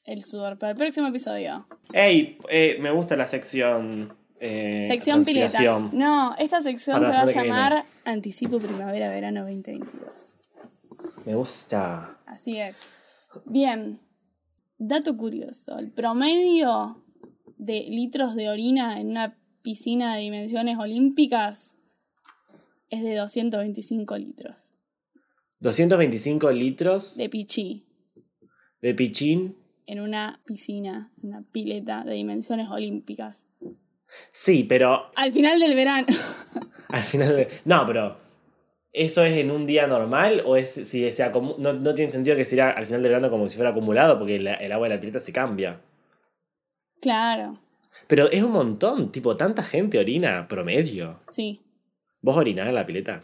el 0.04 0.24
sudor 0.24 0.58
para 0.58 0.72
el 0.72 0.76
próximo 0.76 1.06
episodio. 1.06 1.68
Ey, 1.92 2.38
eh, 2.48 2.78
me 2.80 2.90
gusta 2.90 3.14
la 3.14 3.28
sección. 3.28 4.18
Eh, 4.40 4.82
sección 4.86 5.24
pileta. 5.24 5.60
No, 5.92 6.34
esta 6.38 6.60
sección 6.62 7.00
Para 7.00 7.12
se 7.12 7.18
va 7.18 7.40
a 7.40 7.44
llamar 7.44 7.84
Anticipo 8.04 8.58
Primavera-Verano 8.58 9.42
2022. 9.42 10.36
Me 11.26 11.34
gusta. 11.34 12.18
Así 12.26 12.58
es. 12.58 12.78
Bien, 13.44 14.00
dato 14.78 15.16
curioso. 15.16 15.78
El 15.78 15.92
promedio 15.92 17.04
de 17.58 17.86
litros 17.88 18.34
de 18.34 18.48
orina 18.48 19.00
en 19.00 19.10
una 19.10 19.38
piscina 19.62 20.16
de 20.16 20.22
dimensiones 20.22 20.78
olímpicas 20.78 21.76
es 22.88 23.02
de 23.02 23.14
225 23.14 24.18
litros. 24.18 24.56
225 25.60 26.50
litros 26.50 27.16
De 27.16 27.28
pichí 27.28 27.86
de 28.80 28.94
pichín. 28.94 29.56
en 29.86 30.00
una 30.00 30.40
piscina, 30.46 31.12
una 31.22 31.42
pileta 31.42 32.04
de 32.04 32.14
dimensiones 32.14 32.68
olímpicas. 32.68 33.46
Sí, 34.32 34.64
pero 34.64 35.10
Al 35.16 35.32
final 35.32 35.58
del 35.60 35.74
verano. 35.74 36.06
Al 36.88 37.02
final 37.02 37.36
de... 37.36 37.48
No, 37.64 37.86
pero 37.86 38.16
¿eso 38.92 39.24
es 39.24 39.36
en 39.38 39.50
un 39.52 39.66
día 39.66 39.86
normal 39.86 40.42
o 40.44 40.56
es 40.56 40.70
si 40.70 41.08
se 41.10 41.24
acumu- 41.24 41.56
no, 41.58 41.72
no 41.72 41.94
tiene 41.94 42.10
sentido 42.10 42.36
que 42.36 42.44
sea 42.44 42.70
al 42.70 42.86
final 42.86 43.02
del 43.02 43.12
verano 43.12 43.30
como 43.30 43.48
si 43.48 43.56
fuera 43.56 43.70
acumulado 43.70 44.18
porque 44.18 44.40
la- 44.40 44.54
el 44.54 44.72
agua 44.72 44.88
de 44.88 44.94
la 44.96 45.00
pileta 45.00 45.20
se 45.20 45.32
cambia? 45.32 45.80
claro, 47.00 47.58
Pero 48.06 48.28
es 48.30 48.42
un 48.42 48.52
montón, 48.52 49.10
tipo, 49.12 49.36
tanta 49.36 49.62
gente 49.62 49.98
orina 49.98 50.46
promedio. 50.48 51.20
sí. 51.28 51.60
¿Vos 52.22 52.36
orinás 52.36 52.68
en 52.68 52.74
la 52.74 52.84
pileta? 52.84 53.20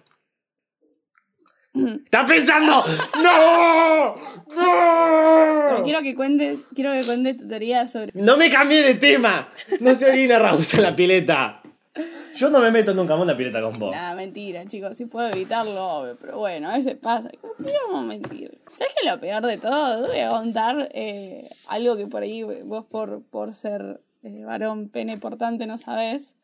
¡Estás 2.04 2.28
pensando! 2.28 2.72
¡No! 3.22 4.14
Pero 4.48 5.78
¡No! 5.78 5.84
quiero 5.84 6.02
que 6.02 6.14
cuentes, 6.14 6.60
quiero 6.74 6.92
que 6.92 7.04
cuentes 7.04 7.36
tu 7.36 7.48
teoría 7.48 7.86
sobre. 7.86 8.12
¡No 8.14 8.36
me 8.36 8.50
cambié 8.50 8.82
de 8.82 8.94
tema! 8.94 9.50
No 9.80 9.94
se 9.94 10.10
orina 10.10 10.38
Raúl 10.38 10.64
en 10.72 10.82
la 10.82 10.96
pileta. 10.96 11.62
Yo 12.36 12.50
no 12.50 12.60
me 12.60 12.70
meto 12.70 12.92
nunca 12.92 13.14
en 13.14 13.20
una 13.20 13.36
pileta 13.36 13.62
con 13.62 13.78
vos. 13.78 13.92
Nada, 13.92 14.14
mentira, 14.14 14.66
chicos, 14.66 14.96
sí 14.96 15.06
puedo 15.06 15.28
evitarlo, 15.28 15.82
obvio, 15.82 16.16
pero 16.20 16.38
bueno, 16.38 16.68
a 16.68 16.76
veces 16.76 16.96
pasa. 16.96 17.30
¿Por 17.40 17.56
qué 17.64 17.72
vamos 17.86 18.04
a 18.04 18.06
mentir? 18.06 18.58
¿Sabes 18.74 18.92
qué 18.94 19.06
es 19.06 19.12
lo 19.12 19.20
peor 19.20 19.46
de 19.46 19.56
todo? 19.56 20.06
Voy 20.06 20.20
a 20.20 20.28
contar 20.28 20.90
eh, 20.92 21.48
algo 21.68 21.96
que 21.96 22.06
por 22.06 22.22
ahí 22.22 22.42
vos 22.42 22.84
por, 22.84 23.22
por 23.22 23.54
ser 23.54 24.00
eh, 24.22 24.44
varón 24.44 24.90
pene 24.90 25.16
portante 25.16 25.66
no 25.66 25.78
sabés. 25.78 26.34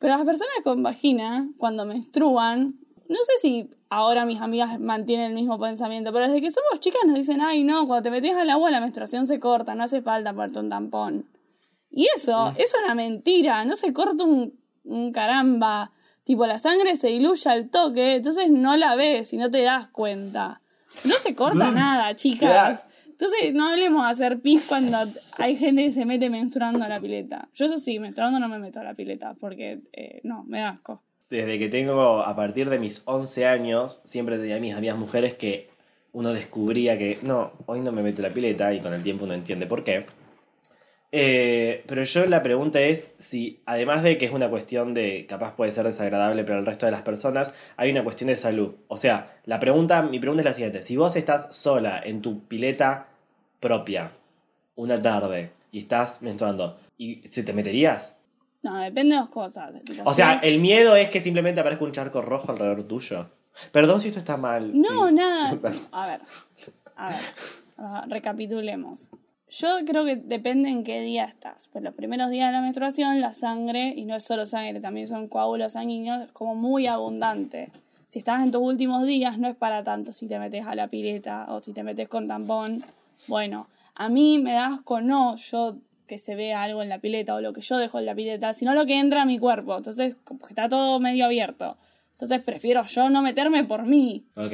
Pero 0.00 0.16
las 0.16 0.24
personas 0.24 0.54
con 0.64 0.82
vagina, 0.82 1.48
cuando 1.56 1.84
menstruan, 1.84 2.74
no 3.08 3.16
sé 3.16 3.32
si 3.40 3.70
ahora 3.88 4.26
mis 4.26 4.40
amigas 4.40 4.78
mantienen 4.78 5.26
el 5.26 5.34
mismo 5.34 5.58
pensamiento, 5.58 6.12
pero 6.12 6.26
desde 6.26 6.40
que 6.40 6.50
somos 6.50 6.80
chicas 6.80 7.00
nos 7.06 7.16
dicen, 7.16 7.40
ay 7.40 7.64
no, 7.64 7.86
cuando 7.86 8.02
te 8.02 8.10
metes 8.10 8.36
al 8.36 8.50
agua 8.50 8.70
la 8.70 8.80
menstruación 8.80 9.26
se 9.26 9.38
corta, 9.38 9.74
no 9.74 9.84
hace 9.84 10.02
falta 10.02 10.32
ponerte 10.32 10.60
un 10.60 10.68
tampón. 10.68 11.26
Y 11.90 12.06
eso, 12.14 12.52
es 12.58 12.74
una 12.84 12.94
mentira, 12.94 13.64
no 13.64 13.76
se 13.76 13.92
corta 13.92 14.24
un, 14.24 14.58
un 14.84 15.12
caramba. 15.12 15.92
Tipo, 16.24 16.46
la 16.46 16.58
sangre 16.58 16.96
se 16.96 17.08
diluye 17.08 17.48
al 17.48 17.70
toque, 17.70 18.16
entonces 18.16 18.50
no 18.50 18.76
la 18.76 18.94
ves 18.94 19.32
y 19.32 19.38
no 19.38 19.50
te 19.50 19.62
das 19.62 19.88
cuenta. 19.88 20.60
No 21.04 21.14
se 21.14 21.34
corta 21.34 21.70
nada, 21.70 22.14
chicas. 22.16 22.84
Entonces 23.06 23.52
no 23.52 23.68
hablemos 23.68 24.04
de 24.04 24.10
hacer 24.10 24.40
pis 24.40 24.64
cuando 24.68 24.98
hay 25.38 25.56
gente 25.56 25.84
que 25.84 25.92
se 25.92 26.04
mete 26.04 26.30
menstruando 26.30 26.84
a 26.84 26.88
la 26.88 27.00
pileta. 27.00 27.48
Yo 27.54 27.66
eso 27.66 27.78
sí, 27.78 27.98
menstruando 27.98 28.38
no 28.38 28.48
me 28.48 28.58
meto 28.58 28.80
a 28.80 28.84
la 28.84 28.94
pileta, 28.94 29.34
porque 29.34 29.80
eh, 29.92 30.20
no, 30.22 30.44
me 30.44 30.60
da 30.60 30.68
asco. 30.68 31.02
Desde 31.30 31.58
que 31.58 31.68
tengo, 31.68 32.20
a 32.20 32.34
partir 32.34 32.70
de 32.70 32.78
mis 32.78 33.02
11 33.04 33.46
años, 33.46 34.00
siempre 34.04 34.38
tenía 34.38 34.58
mis 34.60 34.74
amigas 34.74 34.96
mujeres 34.96 35.34
que 35.34 35.68
uno 36.12 36.32
descubría 36.32 36.96
que, 36.96 37.18
no, 37.22 37.52
hoy 37.66 37.80
no 37.80 37.92
me 37.92 38.02
meto 38.02 38.22
la 38.22 38.30
pileta 38.30 38.72
y 38.72 38.80
con 38.80 38.94
el 38.94 39.02
tiempo 39.02 39.24
uno 39.24 39.34
entiende 39.34 39.66
por 39.66 39.84
qué. 39.84 40.06
Eh, 41.10 41.84
pero 41.86 42.04
yo 42.04 42.26
la 42.26 42.42
pregunta 42.42 42.80
es 42.80 43.14
si, 43.18 43.62
además 43.64 44.02
de 44.02 44.18
que 44.18 44.26
es 44.26 44.32
una 44.32 44.50
cuestión 44.50 44.92
de, 44.94 45.26
capaz 45.28 45.54
puede 45.56 45.72
ser 45.72 45.86
desagradable 45.86 46.44
para 46.44 46.58
el 46.58 46.66
resto 46.66 46.86
de 46.86 46.92
las 46.92 47.02
personas, 47.02 47.54
hay 47.76 47.90
una 47.90 48.04
cuestión 48.04 48.28
de 48.28 48.36
salud. 48.36 48.74
O 48.88 48.96
sea, 48.96 49.34
la 49.44 49.60
pregunta, 49.60 50.02
mi 50.02 50.18
pregunta 50.18 50.42
es 50.42 50.46
la 50.46 50.54
siguiente, 50.54 50.82
si 50.82 50.96
vos 50.96 51.16
estás 51.16 51.54
sola 51.54 52.00
en 52.04 52.22
tu 52.22 52.46
pileta 52.46 53.08
propia, 53.60 54.12
una 54.76 55.00
tarde, 55.00 55.50
y 55.72 55.80
estás 55.80 56.22
menstruando, 56.22 56.78
¿y 56.96 57.22
se 57.28 57.42
te 57.42 57.52
meterías? 57.52 58.17
No, 58.62 58.76
depende 58.78 59.14
de 59.14 59.20
dos 59.20 59.30
cosas. 59.30 59.72
tipo, 59.84 60.02
O 60.04 60.12
si 60.12 60.16
sea, 60.16 60.34
es- 60.34 60.42
el 60.42 60.58
miedo 60.60 60.96
es 60.96 61.10
que 61.10 61.20
simplemente 61.20 61.60
aparezca 61.60 61.84
un 61.84 61.92
charco 61.92 62.22
rojo 62.22 62.50
alrededor 62.52 62.82
tuyo. 62.84 63.30
Perdón 63.72 64.00
si 64.00 64.08
esto 64.08 64.18
está 64.20 64.36
mal. 64.36 64.70
No, 64.80 65.08
Sí. 65.08 65.14
nada. 65.14 65.50
A 65.92 66.06
ver, 66.06 66.20
a 66.96 67.08
ver, 67.08 67.18
ah, 67.78 68.04
recapitulemos. 68.08 69.10
Yo 69.50 69.68
creo 69.86 70.04
que 70.04 70.16
depende 70.16 70.68
en 70.68 70.84
qué 70.84 71.00
día 71.00 71.24
estás. 71.24 71.68
Pues 71.72 71.82
los 71.82 71.94
primeros 71.94 72.30
días 72.30 72.48
de 72.48 72.52
la 72.52 72.60
menstruación, 72.60 73.20
la 73.20 73.32
sangre, 73.32 73.94
y 73.96 74.04
no 74.04 74.14
es 74.16 74.24
solo 74.24 74.46
sangre, 74.46 74.78
también 74.80 75.08
son 75.08 75.26
coágulos 75.28 75.72
sanguíneos, 75.72 76.20
es 76.22 76.32
como 76.32 76.54
muy 76.54 76.86
abundante. 76.86 77.72
Si 78.08 78.18
estás 78.18 78.42
en 78.42 78.50
tus 78.50 78.60
últimos 78.60 79.06
días, 79.06 79.38
no 79.38 79.48
es 79.48 79.56
para 79.56 79.82
tanto 79.84 80.12
si 80.12 80.28
te 80.28 80.38
metes 80.38 80.66
a 80.66 80.74
la 80.74 80.88
pileta 80.88 81.46
o 81.48 81.62
si 81.62 81.72
te 81.72 81.82
metes 81.82 82.08
con 82.08 82.28
tampón. 82.28 82.82
Bueno, 83.26 83.68
a 83.94 84.08
mí 84.08 84.38
me 84.38 84.52
da 84.52 84.66
asco 84.74 85.00
no 85.00 85.36
yo 85.36 85.76
que 86.08 86.18
se 86.18 86.34
vea 86.34 86.64
algo 86.64 86.82
en 86.82 86.88
la 86.88 86.98
pileta 87.00 87.36
o 87.36 87.40
lo 87.40 87.52
que 87.52 87.60
yo 87.60 87.76
dejo 87.78 88.00
en 88.00 88.06
la 88.06 88.14
pileta, 88.16 88.52
sino 88.54 88.74
lo 88.74 88.86
que 88.86 88.98
entra 88.98 89.22
a 89.22 89.24
mi 89.26 89.38
cuerpo. 89.38 89.76
Entonces, 89.76 90.16
como 90.24 90.40
que 90.40 90.48
está 90.48 90.68
todo 90.68 90.98
medio 90.98 91.24
abierto. 91.26 91.76
Entonces 92.18 92.40
prefiero 92.40 92.84
yo 92.86 93.10
no 93.10 93.22
meterme 93.22 93.62
por 93.62 93.84
mí. 93.84 94.26
Ok, 94.34 94.52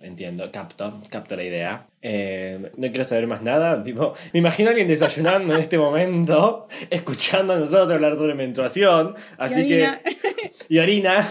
entiendo, 0.00 0.48
capto, 0.52 1.00
capto 1.08 1.34
la 1.34 1.42
idea. 1.42 1.88
Eh, 2.02 2.70
no 2.76 2.88
quiero 2.88 3.02
saber 3.02 3.26
más 3.26 3.42
nada. 3.42 3.82
Tipo, 3.82 4.14
me 4.32 4.38
imagino 4.38 4.68
a 4.68 4.70
alguien 4.70 4.86
desayunando 4.86 5.52
en 5.54 5.60
este 5.60 5.76
momento, 5.76 6.68
escuchando 6.90 7.54
a 7.54 7.58
nosotros 7.58 7.92
hablar 7.92 8.16
sobre 8.16 8.36
menstruación. 8.36 9.16
Así 9.38 9.60
Y 9.66 9.72
orina. 9.72 10.00
que. 10.04 10.52
Y 10.68 10.78
orina. 10.78 11.28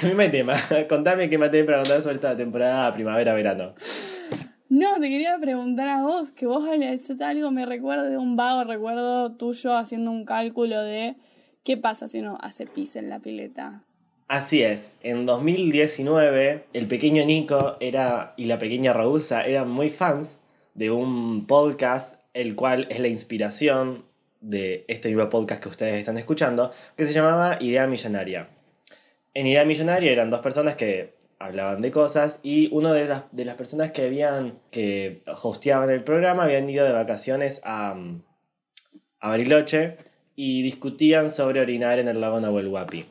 Cambiame 0.00 0.24
de 0.24 0.30
tema. 0.30 0.54
Contame 0.88 1.28
qué 1.28 1.38
maté 1.38 1.64
para 1.64 1.78
contar 1.78 2.02
sobre 2.02 2.14
esta 2.14 2.36
temporada 2.36 2.92
primavera-verano. 2.94 3.74
No, 4.70 5.00
te 5.00 5.08
quería 5.08 5.36
preguntar 5.40 5.88
a 5.88 6.02
vos, 6.02 6.30
que 6.30 6.46
vos 6.46 6.64
eso 6.80 7.14
algo 7.24 7.50
me 7.50 7.66
recuerdo 7.66 8.04
de 8.04 8.16
un 8.16 8.36
vago 8.36 8.62
recuerdo 8.62 9.32
tuyo 9.32 9.76
haciendo 9.76 10.12
un 10.12 10.24
cálculo 10.24 10.80
de 10.80 11.16
qué 11.64 11.76
pasa 11.76 12.06
si 12.06 12.20
uno 12.20 12.38
hace 12.40 12.66
pis 12.66 12.94
en 12.94 13.10
la 13.10 13.18
pileta. 13.18 13.82
Así 14.28 14.62
es, 14.62 15.00
en 15.02 15.26
2019 15.26 16.66
el 16.72 16.86
pequeño 16.86 17.24
Nico 17.24 17.78
era, 17.80 18.32
y 18.36 18.44
la 18.44 18.60
pequeña 18.60 18.92
Raúlsa 18.92 19.42
eran 19.42 19.68
muy 19.68 19.90
fans 19.90 20.42
de 20.74 20.92
un 20.92 21.48
podcast, 21.48 22.22
el 22.32 22.54
cual 22.54 22.86
es 22.90 23.00
la 23.00 23.08
inspiración 23.08 24.04
de 24.40 24.84
este 24.86 25.08
mismo 25.08 25.28
podcast 25.30 25.60
que 25.60 25.68
ustedes 25.68 25.94
están 25.94 26.16
escuchando, 26.16 26.70
que 26.96 27.06
se 27.06 27.12
llamaba 27.12 27.58
Idea 27.60 27.88
Millonaria. 27.88 28.48
En 29.34 29.48
Idea 29.48 29.64
Millonaria 29.64 30.12
eran 30.12 30.30
dos 30.30 30.40
personas 30.40 30.76
que 30.76 31.18
hablaban 31.40 31.80
de 31.80 31.90
cosas 31.90 32.38
y 32.42 32.68
una 32.72 32.92
de 32.92 33.06
las, 33.06 33.24
de 33.32 33.44
las 33.46 33.56
personas 33.56 33.90
que 33.92 34.04
habían 34.04 34.60
que 34.70 35.24
hosteaban 35.42 35.90
el 35.90 36.04
programa 36.04 36.44
habían 36.44 36.68
ido 36.68 36.84
de 36.84 36.92
vacaciones 36.92 37.62
a, 37.64 37.96
a 39.20 39.28
Bariloche 39.28 39.96
y 40.36 40.62
discutían 40.62 41.30
sobre 41.30 41.60
orinar 41.60 41.98
en 41.98 42.08
el 42.08 42.20
lago 42.20 42.40
Nahuel 42.40 42.68
Huapi. 42.68 43.06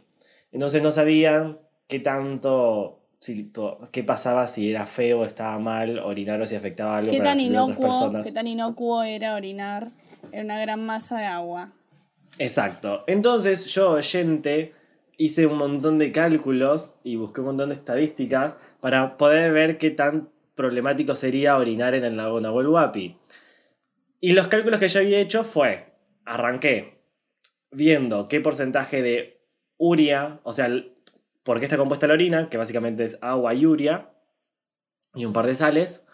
Entonces 0.51 0.83
no 0.83 0.91
sabían 0.91 1.59
qué 1.88 2.00
tanto, 2.00 3.01
si, 3.19 3.51
qué 3.91 4.03
pasaba, 4.03 4.45
si 4.45 4.69
era 4.69 4.86
feo, 4.86 5.25
estaba 5.25 5.57
mal 5.57 5.98
orinar 5.98 6.39
o 6.39 6.45
si 6.45 6.55
afectaba 6.55 6.98
algo 6.98 7.12
¿Qué 7.12 7.17
para 7.17 7.31
tan, 7.31 7.39
de 7.39 7.50
otras 7.50 7.69
inocuo, 7.69 7.88
personas. 7.88 8.25
¿Qué 8.25 8.31
tan 8.31 8.45
inocuo 8.48 9.01
era 9.01 9.33
orinar 9.33 9.91
en 10.31 10.45
una 10.45 10.59
gran 10.62 10.86
masa 10.86 11.17
de 11.17 11.25
agua? 11.25 11.71
Exacto. 12.38 13.03
Entonces 13.07 13.65
yo, 13.65 13.91
oyente 13.93 14.74
hice 15.19 15.45
un 15.45 15.57
montón 15.57 15.99
de 15.99 16.13
cálculos 16.13 16.97
y 17.03 17.17
busqué 17.17 17.41
un 17.41 17.47
montón 17.47 17.69
de 17.69 17.75
estadísticas 17.75 18.55
para 18.79 19.17
poder 19.17 19.51
ver 19.51 19.77
qué 19.77 19.91
tan 19.91 20.29
problemático 20.55 21.13
sería 21.13 21.57
orinar 21.57 21.93
en 21.93 22.05
el 22.05 22.15
lago 22.15 22.39
Nahuel 22.39 22.69
Huapi. 22.69 23.17
Y 24.21 24.31
los 24.31 24.47
cálculos 24.47 24.79
que 24.79 24.88
yo 24.88 25.01
había 25.01 25.19
hecho 25.19 25.43
fue, 25.43 25.93
arranqué 26.23 27.01
viendo 27.69 28.29
qué 28.29 28.39
porcentaje 28.39 29.01
de 29.01 29.41
uria, 29.77 30.39
o 30.43 30.53
sea, 30.53 30.69
por 31.43 31.59
qué 31.59 31.65
está 31.65 31.77
compuesta 31.77 32.07
la 32.07 32.13
orina, 32.13 32.49
que 32.49 32.57
básicamente 32.57 33.03
es 33.03 33.19
agua 33.21 33.53
y 33.53 33.65
uria, 33.65 34.11
y 35.13 35.25
un 35.25 35.33
par 35.33 35.47
de 35.47 35.55
sales, 35.55 36.05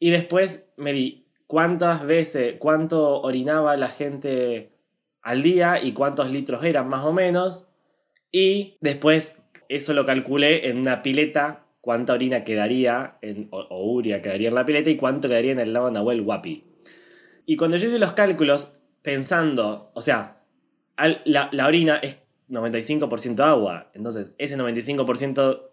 y 0.00 0.10
después 0.10 0.68
me 0.76 0.92
di 0.92 1.28
cuántas 1.46 2.04
veces, 2.04 2.56
cuánto 2.58 3.20
orinaba 3.20 3.76
la 3.76 3.88
gente 3.88 4.72
al 5.22 5.42
día 5.42 5.80
y 5.80 5.92
cuántos 5.92 6.28
litros 6.32 6.64
eran 6.64 6.88
más 6.88 7.04
o 7.04 7.12
menos, 7.12 7.67
y 8.32 8.76
después 8.80 9.42
eso 9.68 9.92
lo 9.92 10.06
calculé 10.06 10.68
en 10.68 10.78
una 10.78 11.02
pileta, 11.02 11.66
cuánta 11.80 12.14
orina 12.14 12.44
quedaría, 12.44 13.18
en, 13.22 13.48
o, 13.50 13.92
uria 13.92 14.22
quedaría 14.22 14.48
en 14.48 14.54
la 14.54 14.64
pileta 14.64 14.90
y 14.90 14.96
cuánto 14.96 15.28
quedaría 15.28 15.52
en 15.52 15.60
el 15.60 15.72
lago 15.72 15.90
Nahuel 15.90 16.22
Huapi. 16.22 16.64
Y 17.46 17.56
cuando 17.56 17.76
yo 17.76 17.88
hice 17.88 17.98
los 17.98 18.12
cálculos, 18.12 18.78
pensando, 19.02 19.90
o 19.94 20.02
sea, 20.02 20.42
la, 21.24 21.48
la 21.52 21.66
orina 21.66 21.96
es 21.96 22.18
95% 22.50 23.40
agua, 23.40 23.90
entonces 23.94 24.34
ese 24.38 24.56
95% 24.56 25.70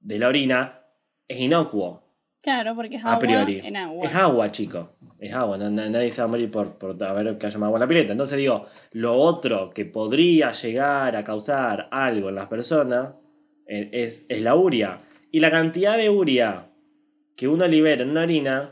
de 0.00 0.18
la 0.18 0.28
orina 0.28 0.82
es 1.28 1.38
inocuo, 1.40 2.05
Claro, 2.46 2.76
porque 2.76 2.94
es 2.94 3.04
a 3.04 3.08
agua 3.14 3.18
priori. 3.18 3.60
en 3.64 3.76
agua. 3.76 4.04
Es 4.04 4.14
agua, 4.14 4.52
chico. 4.52 4.90
Es 5.18 5.34
agua, 5.34 5.58
no- 5.58 5.68
na- 5.68 5.88
nadie 5.88 6.12
se 6.12 6.20
va 6.20 6.26
a 6.26 6.28
morir 6.28 6.48
por, 6.48 6.78
por 6.78 7.02
haber 7.02 7.36
que 7.38 7.46
haya 7.46 7.56
agua 7.56 7.76
en 7.76 7.80
la 7.80 7.88
pileta. 7.88 8.12
Entonces 8.12 8.38
digo, 8.38 8.64
lo 8.92 9.14
otro 9.14 9.70
que 9.70 9.84
podría 9.84 10.52
llegar 10.52 11.16
a 11.16 11.24
causar 11.24 11.88
algo 11.90 12.28
en 12.28 12.36
las 12.36 12.46
personas 12.46 13.14
eh, 13.66 13.88
es, 13.92 14.26
es 14.28 14.42
la 14.42 14.54
uria. 14.54 14.98
Y 15.32 15.40
la 15.40 15.50
cantidad 15.50 15.96
de 15.96 16.08
uria 16.08 16.70
que 17.36 17.48
uno 17.48 17.66
libera 17.66 18.04
en 18.04 18.10
una 18.10 18.22
orina 18.22 18.70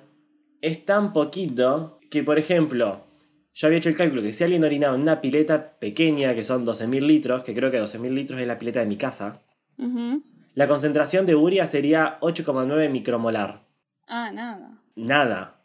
es 0.61 0.85
tan 0.85 1.12
poquito 1.12 1.99
que, 2.12 2.23
por 2.23 2.38
ejemplo, 2.38 3.07
yo 3.54 3.66
había 3.66 3.78
hecho 3.78 3.88
el 3.88 3.97
cálculo 3.97 4.23
que 4.23 4.33
si 4.33 4.45
alguien 4.45 4.62
orinaba 4.62 4.95
en 4.95 5.02
una 5.02 5.21
pileta 5.21 5.78
pequeña, 5.81 6.33
que 6.37 6.45
son 6.45 6.64
12.000 6.64 7.04
litros, 7.07 7.43
que 7.43 7.54
creo 7.54 7.73
que 7.73 7.81
12.000 7.81 8.14
litros 8.14 8.40
es 8.40 8.47
la 8.47 8.57
pileta 8.57 8.78
de 8.81 8.87
mi 8.87 8.97
casa, 8.97 9.43
Ujú. 9.78 10.23
La 10.55 10.69
concentración 10.69 11.27
de 11.27 11.35
uria 11.35 11.67
sería 11.67 12.19
8,9 12.21 12.89
micromolar. 12.91 13.63
Ah, 14.07 14.31
nada. 14.33 14.79
Nada. 14.97 15.61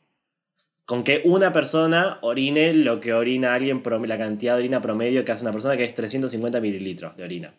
Con 0.86 1.04
que 1.04 1.22
una 1.26 1.52
persona 1.54 2.18
orine 2.22 2.74
lo 2.74 3.00
que 3.00 3.14
orina 3.14 3.54
alguien, 3.54 3.84
la 4.08 4.18
cantidad 4.18 4.54
de 4.54 4.60
orina 4.60 4.82
promedio 4.82 5.24
que 5.24 5.32
hace 5.32 5.44
una 5.44 5.52
persona, 5.52 5.78
que 5.78 5.84
es 5.84 5.94
350 5.94 6.60
mililitros 6.60 7.16
de 7.16 7.24
orina. 7.24 7.54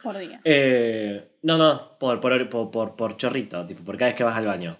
Por 0.00 0.16
día. 0.16 0.40
Eh, 0.44 1.32
no, 1.42 1.58
no, 1.58 1.98
por, 1.98 2.20
por, 2.20 2.48
por, 2.70 2.94
por- 2.94 3.16
chorrito, 3.16 3.66
tipo, 3.66 3.82
por 3.82 3.96
cada 3.96 4.10
vez 4.10 4.16
que 4.16 4.22
vas 4.22 4.36
al 4.36 4.46
baño. 4.46 4.78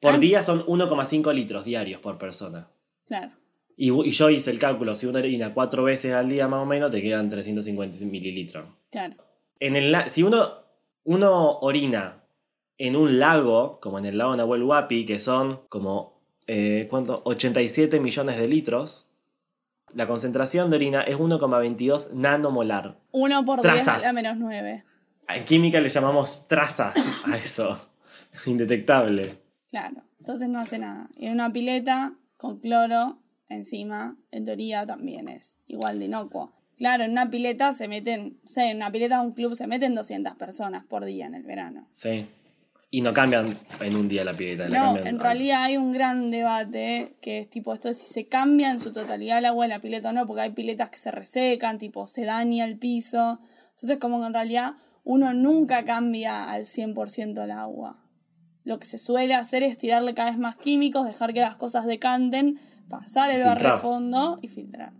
Por 0.00 0.14
Ah. 0.14 0.18
día 0.18 0.42
son 0.42 0.64
1,5 0.66 1.34
litros 1.34 1.64
diarios 1.66 2.00
por 2.00 2.16
persona. 2.16 2.66
Claro. 3.06 3.32
Y, 3.76 3.90
y 3.92 4.10
yo 4.12 4.30
hice 4.30 4.50
el 4.50 4.58
cálculo, 4.58 4.94
si 4.94 5.04
uno 5.04 5.18
orina 5.18 5.52
cuatro 5.52 5.82
veces 5.84 6.14
al 6.14 6.30
día 6.30 6.48
más 6.48 6.60
o 6.60 6.64
menos, 6.66 6.90
te 6.90 7.02
quedan 7.02 7.28
350 7.28 7.98
mililitros. 8.06 8.64
Claro. 8.90 9.14
En 9.60 9.76
el, 9.76 9.94
si 10.08 10.22
uno, 10.22 10.65
uno 11.06 11.58
orina 11.60 12.24
en 12.78 12.96
un 12.96 13.18
lago, 13.18 13.80
como 13.80 13.98
en 13.98 14.04
el 14.04 14.18
lago 14.18 14.36
Nahuel 14.36 14.64
Huapi, 14.64 15.06
que 15.06 15.18
son 15.18 15.62
como, 15.68 16.20
eh, 16.46 16.86
¿cuánto? 16.90 17.22
87 17.24 18.00
millones 18.00 18.36
de 18.36 18.48
litros, 18.48 19.08
la 19.94 20.06
concentración 20.06 20.68
de 20.68 20.76
orina 20.76 21.02
es 21.02 21.16
1,22 21.16 22.12
nanomolar. 22.12 22.98
Uno 23.12 23.44
por 23.44 23.62
10 23.62 23.72
a 23.72 23.84
Trazas. 23.84 24.02
la 24.02 24.12
menos 24.12 24.36
9. 24.36 24.84
En 25.28 25.44
química 25.44 25.80
le 25.80 25.88
llamamos 25.88 26.46
trazas 26.48 27.24
a 27.26 27.36
eso. 27.36 27.78
Indetectable. 28.46 29.32
Claro. 29.68 30.02
Entonces 30.18 30.48
no 30.48 30.58
hace 30.58 30.78
nada. 30.78 31.08
Y 31.16 31.28
una 31.28 31.52
pileta 31.52 32.14
con 32.36 32.58
cloro 32.58 33.18
encima, 33.48 34.16
en 34.32 34.44
teoría 34.44 34.84
también 34.84 35.28
es 35.28 35.56
igual 35.66 36.00
de 36.00 36.06
inocuo. 36.06 36.52
Claro, 36.76 37.04
en 37.04 37.12
una 37.12 37.30
pileta 37.30 37.72
se 37.72 37.88
meten, 37.88 38.38
sé, 38.44 38.70
en 38.70 38.76
una 38.78 38.92
pileta 38.92 39.20
de 39.20 39.26
un 39.26 39.32
club 39.32 39.54
se 39.54 39.66
meten 39.66 39.94
200 39.94 40.34
personas 40.34 40.84
por 40.84 41.04
día 41.04 41.26
en 41.26 41.34
el 41.34 41.42
verano. 41.42 41.88
Sí. 41.92 42.26
Y 42.90 43.00
no 43.00 43.12
cambian 43.12 43.46
en 43.80 43.96
un 43.96 44.08
día 44.08 44.24
la 44.24 44.32
pileta. 44.34 44.68
la 44.68 44.78
No, 44.78 44.84
cambian 44.86 45.06
en 45.08 45.14
al- 45.16 45.20
realidad 45.20 45.64
hay 45.64 45.76
un 45.76 45.90
gran 45.92 46.30
debate 46.30 47.16
que 47.20 47.40
es 47.40 47.48
tipo 47.50 47.72
esto 47.74 47.88
de 47.88 47.94
si 47.94 48.06
se 48.12 48.26
cambia 48.26 48.70
en 48.70 48.78
su 48.80 48.92
totalidad 48.92 49.38
el 49.38 49.46
agua 49.46 49.64
de 49.64 49.70
la 49.70 49.80
pileta 49.80 50.10
o 50.10 50.12
no, 50.12 50.26
porque 50.26 50.42
hay 50.42 50.50
piletas 50.50 50.90
que 50.90 50.98
se 50.98 51.10
resecan, 51.10 51.78
tipo 51.78 52.06
se 52.06 52.24
daña 52.24 52.64
el 52.64 52.78
piso. 52.78 53.40
Entonces 53.70 53.98
como 53.98 54.20
que 54.20 54.26
en 54.26 54.34
realidad 54.34 54.74
uno 55.02 55.32
nunca 55.34 55.84
cambia 55.84 56.44
al 56.50 56.62
100% 56.66 57.42
el 57.44 57.50
agua. 57.50 58.02
Lo 58.64 58.78
que 58.78 58.86
se 58.86 58.98
suele 58.98 59.34
hacer 59.34 59.62
es 59.62 59.78
tirarle 59.78 60.12
cada 60.14 60.30
vez 60.30 60.38
más 60.38 60.56
químicos, 60.56 61.06
dejar 61.06 61.32
que 61.32 61.40
las 61.40 61.56
cosas 61.56 61.86
decanten, 61.86 62.58
pasar 62.88 63.30
el 63.30 63.36
Filtrar. 63.42 63.62
barrefondo 63.62 64.38
y 64.42 64.48
filtrar. 64.48 64.92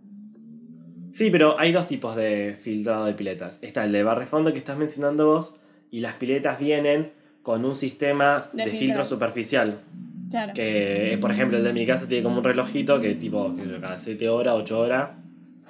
Sí, 1.11 1.29
pero 1.31 1.59
hay 1.59 1.71
dos 1.71 1.87
tipos 1.87 2.15
de 2.15 2.55
filtrado 2.57 3.05
de 3.05 3.13
piletas. 3.13 3.59
Está 3.61 3.85
el 3.85 3.91
de 3.91 4.03
barrefondo 4.03 4.51
que 4.53 4.59
estás 4.59 4.77
mencionando 4.77 5.27
vos 5.27 5.55
y 5.91 5.99
las 5.99 6.15
piletas 6.15 6.59
vienen 6.59 7.11
con 7.43 7.65
un 7.65 7.75
sistema 7.75 8.45
De 8.53 8.65
de, 8.65 8.71
filtro. 8.71 9.05
superficial. 9.05 9.79
Claro. 10.29 10.53
Que, 10.53 11.13
eh, 11.13 11.17
por 11.17 11.31
ejemplo, 11.31 11.57
el 11.57 11.63
de 11.63 11.71
mi 11.73 11.85
casa 11.85 12.07
tiene 12.07 12.23
como 12.23 12.39
un 12.39 12.43
relojito 12.43 12.99
que 12.99 13.15
tipo, 13.15 13.55
que 13.55 13.79
cada 13.79 13.97
7 13.97 14.27
horas, 14.29 14.55
8 14.57 14.79
horas, 14.79 15.09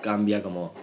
cambia 0.02 0.42
como 0.42 0.74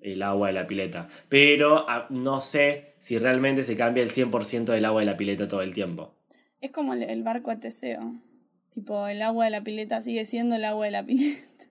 el 0.00 0.22
agua 0.22 0.46
de 0.48 0.52
la 0.54 0.66
pileta. 0.66 1.08
Pero 1.28 1.84
ah, 1.88 2.06
no 2.10 2.40
sé 2.40 2.94
si 3.00 3.18
realmente 3.18 3.64
se 3.64 3.76
cambia 3.76 4.02
el 4.02 4.10
100% 4.10 4.64
del 4.66 4.84
agua 4.84 5.00
de 5.00 5.06
la 5.06 5.16
pileta 5.16 5.48
todo 5.48 5.62
el 5.62 5.74
tiempo. 5.74 6.14
Es 6.60 6.70
como 6.70 6.94
el, 6.94 7.02
el 7.02 7.22
barco 7.24 7.50
de 7.50 7.56
Teseo. 7.56 8.14
Tipo, 8.70 9.08
el 9.08 9.22
agua 9.22 9.46
de 9.46 9.50
la 9.50 9.62
pileta 9.64 10.00
sigue 10.02 10.24
siendo 10.24 10.54
el 10.54 10.64
agua 10.64 10.84
de 10.86 10.92
la 10.92 11.02
pileta. 11.06 11.64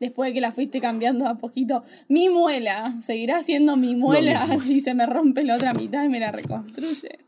Después 0.00 0.30
de 0.30 0.34
que 0.34 0.40
la 0.40 0.52
fuiste 0.52 0.80
cambiando 0.80 1.26
a 1.26 1.36
poquito. 1.36 1.84
Mi 2.08 2.28
muela. 2.28 2.94
Seguirá 3.00 3.42
siendo 3.42 3.76
mi 3.76 3.94
muela 3.96 4.46
si 4.64 4.80
se 4.86 4.94
me 4.94 5.06
rompe 5.06 5.44
la 5.44 5.56
otra 5.56 5.72
mitad 5.74 6.04
y 6.04 6.08
me 6.08 6.20
la 6.20 6.32
reconstruye. 6.32 7.18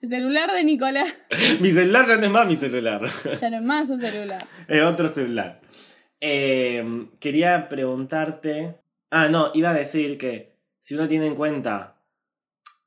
El 0.00 0.08
celular 0.08 0.50
de 0.50 0.64
Nicolás. 0.64 1.06
mi 1.60 1.70
celular 1.70 2.06
ya 2.06 2.16
no 2.16 2.24
es 2.24 2.30
más 2.30 2.46
mi 2.46 2.56
celular. 2.56 3.00
Ya 3.40 3.50
no 3.50 3.56
es 3.58 3.62
más 3.62 3.88
su 3.88 3.98
celular. 3.98 4.44
Es 4.68 4.82
otro 4.82 5.08
celular. 5.08 5.60
Eh, 6.20 7.08
quería 7.20 7.68
preguntarte. 7.68 8.78
Ah, 9.10 9.28
no, 9.28 9.50
iba 9.54 9.70
a 9.70 9.74
decir 9.74 10.18
que 10.18 10.56
si 10.80 10.94
uno 10.94 11.06
tiene 11.06 11.26
en 11.26 11.34
cuenta 11.34 12.00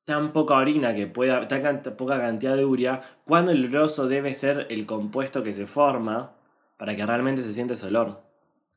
tan 0.03 0.33
poca 0.33 0.55
orina 0.55 0.93
que 0.93 1.07
pueda, 1.07 1.47
tan 1.47 1.61
can- 1.63 1.81
poca 1.97 2.19
cantidad 2.19 2.55
de 2.55 2.65
uria, 2.65 3.01
¿cuán 3.23 3.47
oloroso 3.47 4.07
debe 4.07 4.33
ser 4.33 4.67
el 4.69 4.85
compuesto 4.85 5.41
que 5.41 5.53
se 5.53 5.65
forma 5.65 6.35
para 6.77 6.95
que 6.95 7.05
realmente 7.05 7.41
se 7.41 7.51
siente 7.53 7.73
ese 7.75 7.87
olor? 7.87 8.24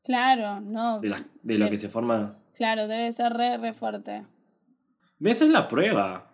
Claro, 0.09 0.59
no. 0.59 0.99
De, 1.01 1.09
la- 1.09 1.23
de 1.43 1.57
lo 1.59 1.69
que 1.69 1.77
se 1.77 1.87
forma. 1.87 2.35
Claro, 2.55 2.87
debe 2.87 3.11
ser 3.11 3.31
re, 3.33 3.57
re 3.59 3.75
fuerte. 3.75 4.25
Esa 5.23 5.43
es 5.43 5.51
la 5.51 5.67
prueba. 5.67 6.31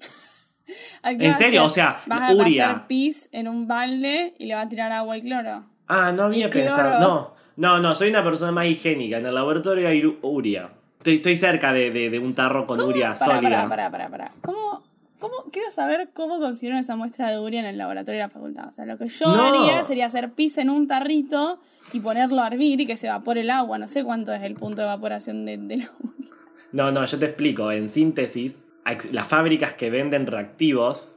¿En 1.04 1.24
a 1.30 1.34
serio? 1.34 1.60
hacer- 1.62 1.66
O 1.66 1.70
sea, 1.70 2.00
vas 2.06 2.22
a 2.30 2.34
uria. 2.34 2.70
hacer 2.70 2.86
pis 2.88 3.28
en 3.30 3.46
un 3.46 3.68
balde 3.68 4.34
y 4.38 4.46
le 4.46 4.56
va 4.56 4.62
a 4.62 4.68
tirar 4.68 4.90
agua 4.90 5.16
y 5.16 5.22
cloro. 5.22 5.66
Ah, 5.86 6.10
no 6.10 6.24
había 6.24 6.48
Y 6.48 6.50
cloro. 6.50 6.66
pensado. 6.66 6.98
No, 7.00 7.34
no, 7.56 7.78
no, 7.78 7.94
soy 7.94 8.10
una 8.10 8.24
persona 8.24 8.50
más 8.50 8.66
higiénica. 8.66 9.18
En 9.18 9.26
el 9.26 9.36
laboratorio 9.36 9.86
hay 9.86 10.18
uria. 10.22 10.72
Estoy, 10.98 11.14
estoy 11.14 11.36
cerca 11.36 11.72
de, 11.72 11.92
de- 11.92 12.10
de 12.10 12.18
un 12.18 12.34
tarro 12.34 12.66
con 12.66 12.80
uria 12.80 13.14
Pará, 13.14 13.36
sólida. 13.36 13.68
pará, 13.68 13.68
pará, 13.68 13.90
pará, 13.90 14.08
pará. 14.08 14.32
¿Cómo, 14.42 14.82
cómo, 15.20 15.34
quiero 15.52 15.70
saber 15.70 16.08
cómo 16.12 16.40
consiguieron 16.40 16.80
esa 16.80 16.96
muestra 16.96 17.30
de 17.30 17.38
uria 17.38 17.60
en 17.60 17.66
el 17.66 17.78
laboratorio 17.78 18.20
de 18.20 18.26
la 18.26 18.30
facultad. 18.30 18.68
O 18.68 18.72
sea, 18.72 18.86
lo 18.86 18.98
que 18.98 19.08
yo 19.08 19.26
No. 19.26 19.42
haría 19.42 19.82
sería 19.84 20.06
hacer 20.06 20.32
pis 20.32 20.58
en 20.58 20.70
un 20.70 20.88
tarrito 20.88 21.60
y 21.92 22.00
ponerlo 22.00 22.42
a 22.42 22.48
hervir 22.48 22.80
y 22.80 22.86
que 22.86 22.96
se 22.96 23.06
evapore 23.06 23.42
el 23.42 23.50
agua. 23.50 23.78
No 23.78 23.86
sé 23.86 24.02
cuánto 24.02 24.32
es 24.32 24.42
el 24.42 24.54
punto 24.54 24.82
de 24.82 24.88
evaporación 24.88 25.44
de, 25.46 25.56
de 25.58 25.76
la 25.78 25.90
uria. 26.00 26.14
No, 26.72 26.92
no, 26.92 27.04
yo 27.04 27.18
te 27.18 27.26
explico. 27.26 27.72
En 27.72 27.88
síntesis, 27.88 28.64
las 29.10 29.26
fábricas 29.26 29.74
que 29.74 29.90
venden 29.90 30.28
reactivos 30.28 31.16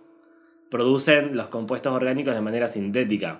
producen 0.69 1.35
los 1.37 1.47
compuestos 1.47 1.93
orgánicos 1.93 2.33
de 2.33 2.41
manera 2.41 2.67
sintética. 2.67 3.39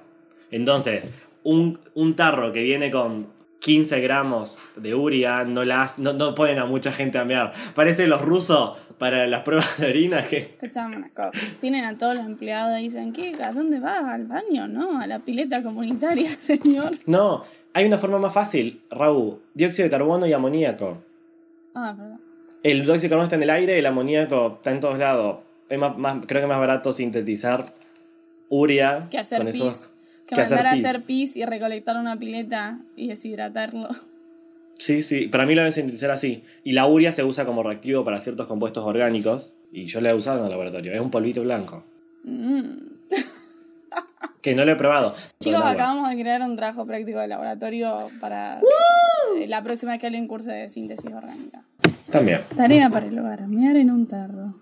Entonces, 0.52 1.10
un, 1.44 1.80
un 1.96 2.16
tarro 2.16 2.52
que 2.54 2.62
viene 2.62 2.92
con 2.92 3.33
15 3.64 4.02
gramos 4.02 4.66
de 4.76 4.94
uria 4.94 5.46
no, 5.46 5.64
las, 5.64 5.98
no, 5.98 6.12
no 6.12 6.36
ponen 6.36 6.60
a 6.60 6.66
mucha 6.66 6.92
gente 6.92 7.18
a 7.18 7.24
mear. 7.24 7.54
Parece 7.76 8.08
los 8.08 8.22
rusos 8.22 8.78
para 8.98 9.26
las 9.26 9.44
pruebas 9.44 9.78
de 9.80 9.88
orina 9.88 10.22
que... 10.28 10.38
Escuchame 10.38 10.98
una 10.98 11.10
cosa. 11.10 11.32
Tienen 11.62 11.86
a 11.86 11.98
todos 11.98 12.16
los 12.16 12.26
empleados 12.26 12.78
y 12.80 12.84
dicen, 12.84 13.14
¿qué? 13.14 13.34
¿A 13.42 13.54
dónde 13.54 13.80
vas? 13.80 14.04
¿Al 14.04 14.26
baño? 14.26 14.68
No, 14.68 15.00
a 15.00 15.08
la 15.08 15.20
pileta 15.20 15.64
comunitaria, 15.64 16.28
señor. 16.42 16.92
No, 17.06 17.42
hay 17.74 17.86
una 17.86 17.98
forma 17.98 18.20
más 18.20 18.34
fácil, 18.34 18.82
Raúl. 18.92 19.40
Dióxido 19.54 19.86
de 19.86 19.92
carbono 19.92 20.28
y 20.28 20.34
amoníaco. 20.34 21.02
Ah, 21.74 21.94
perdón. 21.98 22.20
El 22.64 22.84
dióxido 22.84 23.04
de 23.04 23.10
carbono 23.10 23.24
está 23.24 23.36
en 23.38 23.44
el 23.44 23.50
aire, 23.50 23.80
el 23.80 23.86
amoníaco 23.86 24.56
está 24.58 24.72
en 24.72 24.80
todos 24.82 25.00
lados. 25.00 25.38
Es 25.70 25.80
más, 25.80 25.98
más- 25.98 26.26
creo 26.28 26.42
que 26.42 26.46
es 26.46 26.50
más 26.50 26.60
barato 26.60 26.92
sintetizar 26.92 27.74
uria 28.50 29.08
Que 29.10 29.20
hacer 29.20 29.38
con 29.40 29.48
pis. 29.48 29.56
eso 29.56 29.88
Que, 30.34 30.42
que 30.42 30.46
hacer 30.46 30.58
mandar 30.58 30.74
a 30.74 30.90
hacer 30.90 31.02
pis 31.04 31.36
y 31.36 31.46
recolectar 31.46 31.98
una 31.98 32.18
pileta 32.18 32.80
y 32.96 33.08
deshidratarlo. 33.08 33.90
Sí, 34.78 35.02
sí, 35.02 35.28
para 35.28 35.46
mí 35.46 35.56
lo 35.56 35.62
deben 35.62 35.74
sintetizar 35.74 36.12
así. 36.12 36.44
Y 36.64 36.74
la 36.74 36.86
urea 36.88 37.12
se 37.12 37.24
usa 37.24 37.46
como 37.46 37.64
reactivo 37.64 38.04
para 38.04 38.20
ciertos 38.20 38.48
compuestos 38.48 38.84
orgánicos. 38.84 39.56
Y 39.72 39.86
yo 39.86 40.02
la 40.02 40.10
he 40.10 40.14
usado 40.14 40.40
en 40.40 40.46
el 40.46 40.52
laboratorio. 40.52 40.94
Es 40.94 41.00
un 41.00 41.12
polvito 41.12 41.42
blanco. 41.42 41.86
Mm. 42.24 42.78
Que 44.42 44.56
no 44.56 44.66
lo 44.66 44.74
he 44.74 44.76
probado. 44.76 45.16
Chicos, 45.40 45.62
acabamos 45.64 46.10
de 46.10 46.18
crear 46.18 46.42
un 46.42 46.58
trabajo 46.58 46.86
práctico 46.86 47.18
de 47.20 47.30
laboratorio 47.30 48.10
para 48.20 48.60
eh, 49.38 49.48
la 49.48 49.64
próxima 49.64 49.94
vez 49.94 50.02
que 50.02 50.08
alguien 50.08 50.28
curse 50.28 50.52
de 50.52 50.68
síntesis 50.68 51.14
orgánica. 51.14 51.64
También. 52.12 52.42
Tarea 52.54 52.90
para 52.90 53.06
el 53.06 53.18
hogar, 53.18 53.48
mear 53.48 53.78
en 53.78 53.90
un 53.90 54.06
tarro. 54.06 54.56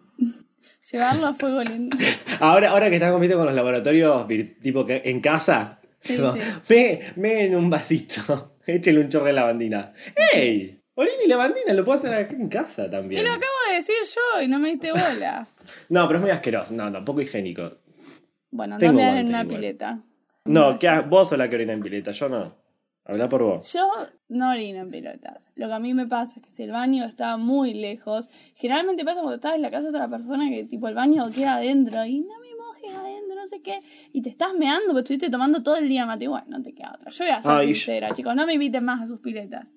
Llevarlo 0.92 1.28
a 1.28 1.34
fuego 1.34 1.64
lento. 1.64 1.98
Ahora, 2.40 2.72
ahora 2.72 2.90
que 2.90 2.96
están 2.96 3.12
compitiendo 3.12 3.38
con 3.40 3.46
los 3.48 3.56
laboratorios 3.56 4.26
tipo 4.62 4.86
que 4.86 5.02
en 5.06 5.20
casa, 5.20 5.80
Sí, 6.00 6.16
tipo, 6.16 6.32
sí. 6.34 6.40
me, 6.70 7.00
me 7.18 7.44
en 7.46 7.56
un 7.56 7.70
vasito, 7.70 8.56
échale 8.66 9.00
un 9.00 9.10
chorro 9.10 9.26
de 9.26 9.34
lavandina. 9.34 9.94
¡Ey! 10.34 10.80
Orina 10.96 11.16
y 11.26 11.30
lavandina 11.30 11.74
lo 11.74 11.86
puedo 11.86 11.98
hacer 12.00 12.14
acá 12.14 12.34
en 12.36 12.50
casa 12.50 12.86
Y 12.88 12.90
también. 12.90 13.24
lo 13.24 13.32
acabo 13.32 13.52
de 13.70 13.76
decir 13.76 13.96
yo 14.04 14.42
y 14.42 14.48
no 14.48 14.60
me 14.60 14.70
diste 14.72 14.92
bola. 14.92 15.48
No, 15.90 16.08
pero 16.08 16.18
es 16.20 16.22
muy 16.24 16.32
asqueroso. 16.32 16.74
No, 16.74 16.90
no, 16.90 17.06
poco 17.06 17.22
higiénico. 17.22 17.78
Bueno, 18.50 18.78
no 18.80 18.94
me 18.94 19.20
en 19.20 19.28
una 19.30 19.42
igual. 19.44 19.48
pileta. 19.48 20.02
No, 20.46 20.78
que 20.80 20.90
vos 21.08 21.30
sos 21.30 21.38
la 21.38 21.48
que 21.50 21.56
orina 21.56 21.74
en 21.74 21.82
pileta, 21.82 22.12
yo 22.12 22.28
no. 22.30 22.61
Habla 23.06 23.28
por 23.30 23.42
vos. 23.44 23.74
Yo 23.74 23.88
no 24.30 24.52
orino 24.52 24.82
en 24.82 24.92
pelotas. 24.92 25.50
Lo 25.56 25.68
que 25.68 25.74
a 25.74 25.80
mí 25.80 25.94
me 25.94 26.06
pasa 26.08 26.36
es 26.40 26.46
que 26.46 26.52
si 26.52 26.64
el 26.64 26.72
baño 26.72 27.04
está 27.04 27.36
muy 27.38 27.74
lejos, 27.74 28.30
generalmente 28.56 29.04
pasa 29.04 29.22
cuando 29.22 29.36
estás 29.36 29.56
en 29.56 29.62
la 29.64 29.70
casa 29.72 29.90
de 29.92 29.98
otra 29.98 30.08
persona 30.08 30.50
que 30.50 30.64
tipo 30.66 30.88
el 30.88 30.96
baño 30.96 31.30
queda 31.32 31.56
adentro 31.56 32.06
y 32.06 32.20
no 32.20 32.40
me 32.40 32.56
mojes 32.56 32.94
adentro, 32.96 33.36
no 33.36 33.48
sé 33.48 33.62
qué, 33.62 33.80
y 34.14 34.22
te 34.22 34.30
estás 34.30 34.54
meando 34.54 34.88
porque 34.88 35.00
estuviste 35.00 35.30
tomando 35.30 35.64
todo 35.64 35.76
el 35.78 35.90
día 35.90 36.06
mate, 36.06 36.26
igual 36.26 36.44
no 36.48 36.62
te 36.62 36.74
queda 36.74 36.94
otra. 36.96 37.10
Yo 37.10 37.26
voy 37.26 37.34
a 37.34 37.42
ser 37.42 37.52
Ay, 37.52 37.68
yo- 37.70 37.74
sincera, 37.76 38.12
chicos, 38.12 38.36
no 38.36 38.46
me 38.46 38.54
inviten 38.54 38.86
más 38.86 39.02
a 39.02 39.08
sus 39.08 39.20
piletas. 39.20 39.74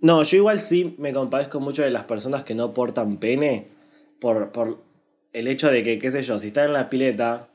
No, 0.00 0.22
yo 0.22 0.36
igual 0.36 0.60
sí 0.60 0.94
me 0.98 1.12
compadezco 1.12 1.58
mucho 1.60 1.82
de 1.82 1.90
las 1.90 2.04
personas 2.04 2.44
que 2.44 2.54
no 2.54 2.72
portan 2.72 3.16
pene 3.16 3.68
por, 4.20 4.52
por 4.52 4.84
el 5.32 5.48
hecho 5.48 5.70
de 5.70 5.82
que, 5.82 5.98
qué 5.98 6.12
sé 6.12 6.22
yo, 6.22 6.38
si 6.38 6.48
están 6.48 6.66
en 6.66 6.72
la 6.74 6.88
pileta 6.88 7.48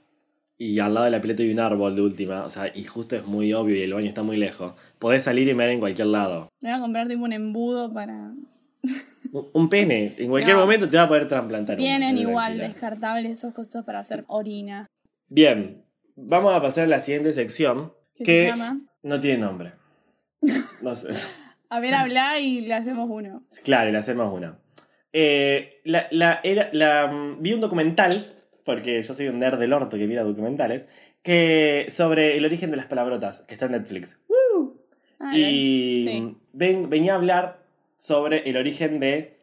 y 0.58 0.80
al 0.80 0.94
lado 0.94 1.06
de 1.06 1.12
la 1.12 1.22
pileta 1.22 1.44
hay 1.44 1.52
un 1.52 1.60
árbol 1.60 1.96
de 1.96 2.02
última, 2.02 2.46
o 2.46 2.50
sea, 2.50 2.72
y 2.74 2.84
justo 2.84 3.16
es 3.16 3.26
muy 3.26 3.54
obvio 3.54 3.76
y 3.76 3.82
el 3.82 3.94
baño 3.94 4.08
está 4.08 4.24
muy 4.24 4.38
lejos, 4.38 4.74
podés 5.00 5.24
salir 5.24 5.48
y 5.50 5.54
mear 5.54 5.70
en 5.72 5.80
cualquier 5.80 6.08
lado. 6.08 6.50
Me 6.62 6.70
voy 6.70 6.78
a 6.78 6.82
comprar 6.82 7.08
tipo 7.08 7.24
un 7.24 7.34
embudo 7.34 7.92
para... 7.94 8.32
Un, 9.32 9.48
un 9.54 9.70
pene, 9.70 10.13
en 10.18 10.30
cualquier 10.30 10.56
No. 10.56 10.62
momento 10.62 10.88
te 10.88 10.96
va 10.98 11.04
a 11.04 11.08
poder 11.08 11.28
trasplantar. 11.28 11.76
uno, 11.78 11.84
Vienen 11.84 12.18
igual 12.18 12.46
tranquila. 12.56 12.68
descartables 12.68 13.32
esos 13.39 13.54
costos 13.54 13.84
para 13.84 14.00
hacer 14.00 14.24
orina. 14.28 14.86
Bien, 15.28 15.84
vamos 16.16 16.54
a 16.54 16.62
pasar 16.62 16.84
a 16.84 16.88
la 16.88 17.00
siguiente 17.00 17.34
sección 17.34 17.94
¿Qué 18.16 18.24
que 18.24 18.42
se 18.42 18.48
llama? 18.50 18.80
no 19.02 19.20
tiene 19.20 19.39
nombre. 19.39 19.74
No 20.82 20.96
sé. 20.96 21.10
A 21.70 21.80
ver, 21.80 21.94
habla 21.96 22.39
y 22.39 22.62
le 22.62 22.74
hacemos 22.76 23.08
uno. 23.10 23.44
Claro, 23.63 23.89
y 23.89 23.94
le 23.94 23.98
hacemos 23.98 24.32
una. 24.32 24.60
Eh, 25.13 25.82
la, 25.86 26.08
la- 26.12 26.39
era, 26.44 26.70
la, 26.74 27.08
mm, 27.08 27.42
vi 27.42 27.54
un 27.54 27.62
documental, 27.62 28.43
porque 28.65 29.02
yo 29.04 29.13
soy 29.13 29.28
un 29.28 29.39
nerd 29.39 29.60
del 29.60 29.73
orto 29.73 29.97
que 29.97 30.08
mira 30.08 30.23
documentales, 30.23 30.86
que 31.21 31.86
sobre 31.89 32.38
el 32.38 32.45
origen 32.45 32.71
de 32.71 32.78
las 32.78 32.86
palabrotas, 32.88 33.41
que 33.41 33.54
está 33.54 33.65
en 33.67 33.71
Netflix. 33.73 34.21
Ah, 35.19 35.32
y 35.36 36.04
sí. 36.08 36.38
ven- 36.52 36.89
venía 36.89 37.13
a 37.13 37.15
hablar 37.15 37.63
sobre 37.95 38.49
el 38.49 38.58
origen 38.58 38.99
de 38.99 39.38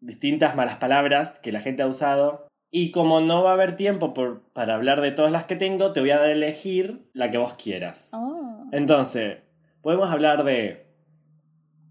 distintas 0.00 0.56
malas 0.56 0.76
palabras 0.76 1.38
que 1.40 1.52
la 1.52 1.60
gente 1.60 1.82
ha 1.82 1.86
usado. 1.86 2.48
Y 2.72 2.90
como 2.92 3.20
no 3.20 3.42
va 3.42 3.50
a 3.50 3.54
haber 3.54 3.74
tiempo 3.76 4.14
por, 4.14 4.42
para 4.52 4.74
hablar 4.74 5.00
de 5.00 5.10
todas 5.12 5.30
las 5.32 5.44
que 5.44 5.56
tengo, 5.56 5.92
te 5.92 6.00
voy 6.00 6.10
a 6.10 6.18
dar 6.18 6.28
a 6.30 6.32
elegir 6.32 7.00
la 7.12 7.30
que 7.30 7.38
vos 7.38 7.54
quieras. 7.54 8.10
Oh. 8.12 8.64
Entonces, 8.72 9.38
podemos 9.82 10.08
hablar 10.10 10.44
de 10.44 10.86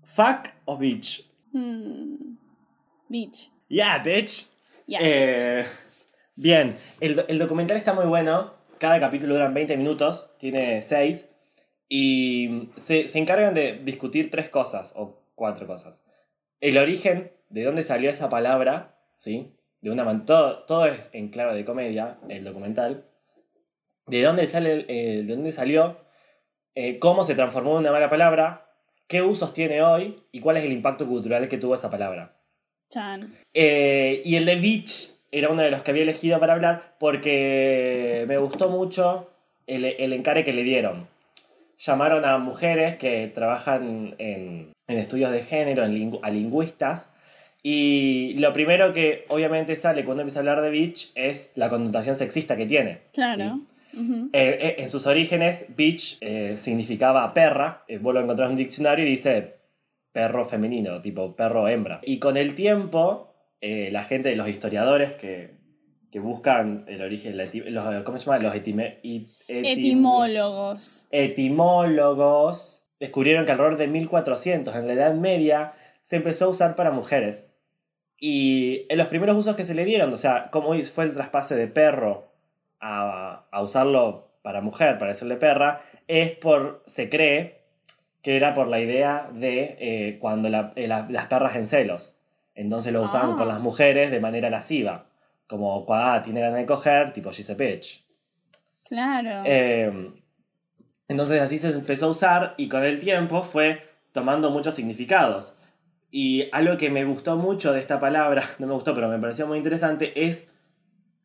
fuck 0.03 0.49
o 0.65 0.77
bitch. 0.77 1.25
Hmm. 1.53 2.37
Beach. 3.09 3.49
Yeah, 3.67 3.99
bitch. 4.03 4.47
Yeah. 4.85 4.99
Eh, 5.01 5.65
bien, 6.41 6.75
el, 6.99 7.23
el 7.27 7.39
documental 7.39 7.77
está 7.77 7.93
muy 7.93 8.05
bueno. 8.05 8.53
Cada 8.77 8.99
capítulo 8.99 9.33
dura 9.35 9.49
20 9.49 9.75
minutos, 9.77 10.31
tiene 10.39 10.81
6. 10.81 11.31
Y 11.89 12.69
se, 12.77 13.07
se 13.07 13.19
encargan 13.19 13.53
de 13.53 13.73
discutir 13.83 14.29
tres 14.29 14.47
cosas, 14.49 14.93
o 14.95 15.21
cuatro 15.35 15.67
cosas. 15.67 16.05
El 16.61 16.77
origen, 16.77 17.31
de 17.49 17.63
dónde 17.63 17.83
salió 17.83 18.09
esa 18.09 18.29
palabra, 18.29 18.97
¿sí? 19.15 19.55
De 19.81 19.89
una 19.91 20.03
man- 20.03 20.25
todo, 20.25 20.63
todo 20.65 20.85
es 20.85 21.09
en 21.13 21.29
clave 21.29 21.55
de 21.55 21.65
comedia, 21.65 22.19
el 22.29 22.43
documental. 22.43 23.05
De 24.05 24.21
dónde, 24.21 24.47
sale, 24.47 24.85
eh, 24.87 25.23
de 25.23 25.35
dónde 25.35 25.51
salió, 25.51 25.97
eh, 26.75 26.99
cómo 26.99 27.23
se 27.23 27.35
transformó 27.35 27.71
en 27.71 27.77
una 27.77 27.91
mala 27.91 28.09
palabra, 28.09 28.71
qué 29.07 29.21
usos 29.21 29.53
tiene 29.53 29.81
hoy 29.81 30.21
y 30.31 30.39
cuál 30.41 30.57
es 30.57 30.63
el 30.63 30.71
impacto 30.71 31.07
cultural 31.07 31.47
que 31.49 31.57
tuvo 31.57 31.75
esa 31.75 31.89
palabra. 31.89 32.39
Chan. 32.89 33.33
Eh, 33.53 34.21
y 34.25 34.35
el 34.35 34.45
de 34.45 34.55
Beach 34.55 35.09
era 35.31 35.49
uno 35.49 35.61
de 35.61 35.71
los 35.71 35.81
que 35.83 35.91
había 35.91 36.03
elegido 36.03 36.39
para 36.39 36.53
hablar 36.53 36.95
porque 36.99 38.25
me 38.27 38.37
gustó 38.37 38.69
mucho 38.69 39.29
el, 39.67 39.85
el 39.85 40.13
encare 40.13 40.43
que 40.43 40.53
le 40.53 40.63
dieron. 40.63 41.07
Llamaron 41.77 42.25
a 42.25 42.37
mujeres 42.39 42.97
que 42.97 43.27
trabajan 43.33 44.15
en, 44.17 44.73
en 44.87 44.97
estudios 44.97 45.31
de 45.31 45.41
género, 45.41 45.85
en 45.85 45.93
lingu- 45.93 46.19
a 46.23 46.29
lingüistas. 46.29 47.11
Y 47.61 48.35
lo 48.37 48.53
primero 48.53 48.93
que 48.93 49.25
obviamente 49.27 49.75
sale 49.75 50.05
cuando 50.05 50.21
empieza 50.21 50.39
a 50.39 50.41
hablar 50.41 50.61
de 50.61 50.69
Beach 50.69 51.11
es 51.15 51.51
la 51.55 51.69
connotación 51.69 52.15
sexista 52.15 52.57
que 52.57 52.65
tiene. 52.65 53.01
Claro. 53.13 53.61
Eh, 53.93 54.29
eh, 54.33 54.75
en 54.79 54.89
sus 54.89 55.07
orígenes, 55.07 55.75
bitch 55.75 56.17
eh, 56.21 56.55
significaba 56.57 57.33
perra. 57.33 57.83
Vos 58.01 58.13
lo 58.13 58.21
encontrás 58.21 58.47
en 58.47 58.51
un 58.51 58.57
diccionario 58.57 59.05
y 59.05 59.09
dice 59.09 59.55
perro 60.11 60.45
femenino, 60.45 61.01
tipo 61.01 61.35
perro 61.35 61.67
hembra. 61.67 61.99
Y 62.03 62.19
con 62.19 62.37
el 62.37 62.55
tiempo, 62.55 63.28
eh, 63.61 63.89
la 63.91 64.03
gente, 64.03 64.35
los 64.35 64.47
historiadores 64.47 65.13
que, 65.13 65.57
que 66.11 66.19
buscan 66.19 66.85
el 66.87 67.01
origen, 67.01 67.37
la 67.37 67.45
eti- 67.45 67.65
los, 67.69 68.03
¿cómo 68.03 68.17
se 68.17 68.25
llama? 68.25 68.39
Los 68.39 68.55
etime- 68.55 68.99
it- 69.03 69.29
etim- 69.47 69.73
Etimólogos. 69.73 71.07
etimólogos 71.11 72.85
descubrieron 72.99 73.45
que 73.45 73.51
alrededor 73.51 73.77
de 73.77 73.87
1400, 73.87 74.75
en 74.75 74.87
la 74.87 74.93
Edad 74.93 75.13
Media, 75.13 75.73
se 76.01 76.17
empezó 76.17 76.45
a 76.45 76.49
usar 76.49 76.75
para 76.75 76.91
mujeres. 76.91 77.55
Y 78.19 78.85
en 78.89 78.97
los 78.97 79.07
primeros 79.07 79.37
usos 79.37 79.55
que 79.55 79.63
se 79.63 79.73
le 79.75 79.85
dieron, 79.85 80.11
o 80.13 80.17
sea, 80.17 80.49
cómo 80.51 80.73
fue 80.81 81.05
el 81.05 81.13
traspase 81.13 81.55
de 81.55 81.67
perro 81.67 82.33
a, 82.81 83.47
a 83.51 83.61
usarlo 83.61 84.33
para 84.41 84.59
mujer, 84.61 84.97
para 84.97 85.11
decirle 85.11 85.37
perra, 85.37 85.79
es 86.07 86.31
por, 86.33 86.83
se 86.87 87.09
cree 87.09 87.61
que 88.21 88.35
era 88.35 88.53
por 88.53 88.67
la 88.67 88.81
idea 88.81 89.29
de 89.33 89.77
eh, 89.79 90.17
cuando 90.19 90.49
la- 90.49 90.73
eh, 90.75 90.87
la- 90.87 91.07
las 91.09 91.27
perras 91.27 91.55
en 91.55 91.67
celos. 91.67 92.17
Entonces 92.59 92.91
lo 92.91 93.01
usaban 93.03 93.31
Ah. 93.31 93.35
con 93.37 93.47
las 93.47 93.59
mujeres 93.61 94.11
de 94.11 94.19
manera 94.19 94.49
lasciva. 94.49 95.07
Como 95.47 95.85
ah, 95.89 96.21
tiene 96.23 96.41
ganas 96.41 96.57
de 96.59 96.65
coger, 96.65 97.11
tipo 97.13 97.31
she's 97.31 97.49
a 97.49 97.53
bitch. 97.55 98.05
Claro. 98.85 99.43
Eh, 99.45 100.11
entonces 101.07 101.41
así 101.41 101.57
se 101.57 101.69
empezó 101.69 102.07
a 102.07 102.09
usar 102.09 102.53
y 102.57 102.67
con 102.67 102.83
el 102.83 102.99
tiempo 102.99 103.41
fue 103.43 103.81
tomando 104.11 104.49
muchos 104.51 104.75
significados. 104.75 105.55
Y 106.11 106.49
algo 106.51 106.75
que 106.77 106.89
me 106.89 107.05
gustó 107.05 107.37
mucho 107.37 107.71
de 107.71 107.79
esta 107.79 107.99
palabra, 107.99 108.43
no 108.59 108.67
me 108.67 108.73
gustó, 108.73 108.93
pero 108.93 109.07
me 109.07 109.19
pareció 109.19 109.47
muy 109.47 109.57
interesante, 109.57 110.27
es 110.27 110.51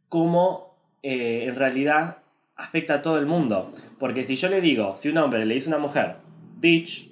cómo 0.08 0.78
eh, 1.02 1.44
en 1.48 1.56
realidad 1.56 2.18
afecta 2.56 2.94
a 2.94 3.02
todo 3.02 3.18
el 3.18 3.26
mundo. 3.26 3.72
Porque 3.98 4.22
si 4.24 4.36
yo 4.36 4.48
le 4.48 4.60
digo, 4.60 4.96
si 4.96 5.08
un 5.08 5.18
hombre 5.18 5.44
le 5.46 5.54
dice 5.54 5.66
a 5.68 5.74
una 5.76 5.78
mujer, 5.78 6.16
bitch, 6.58 7.10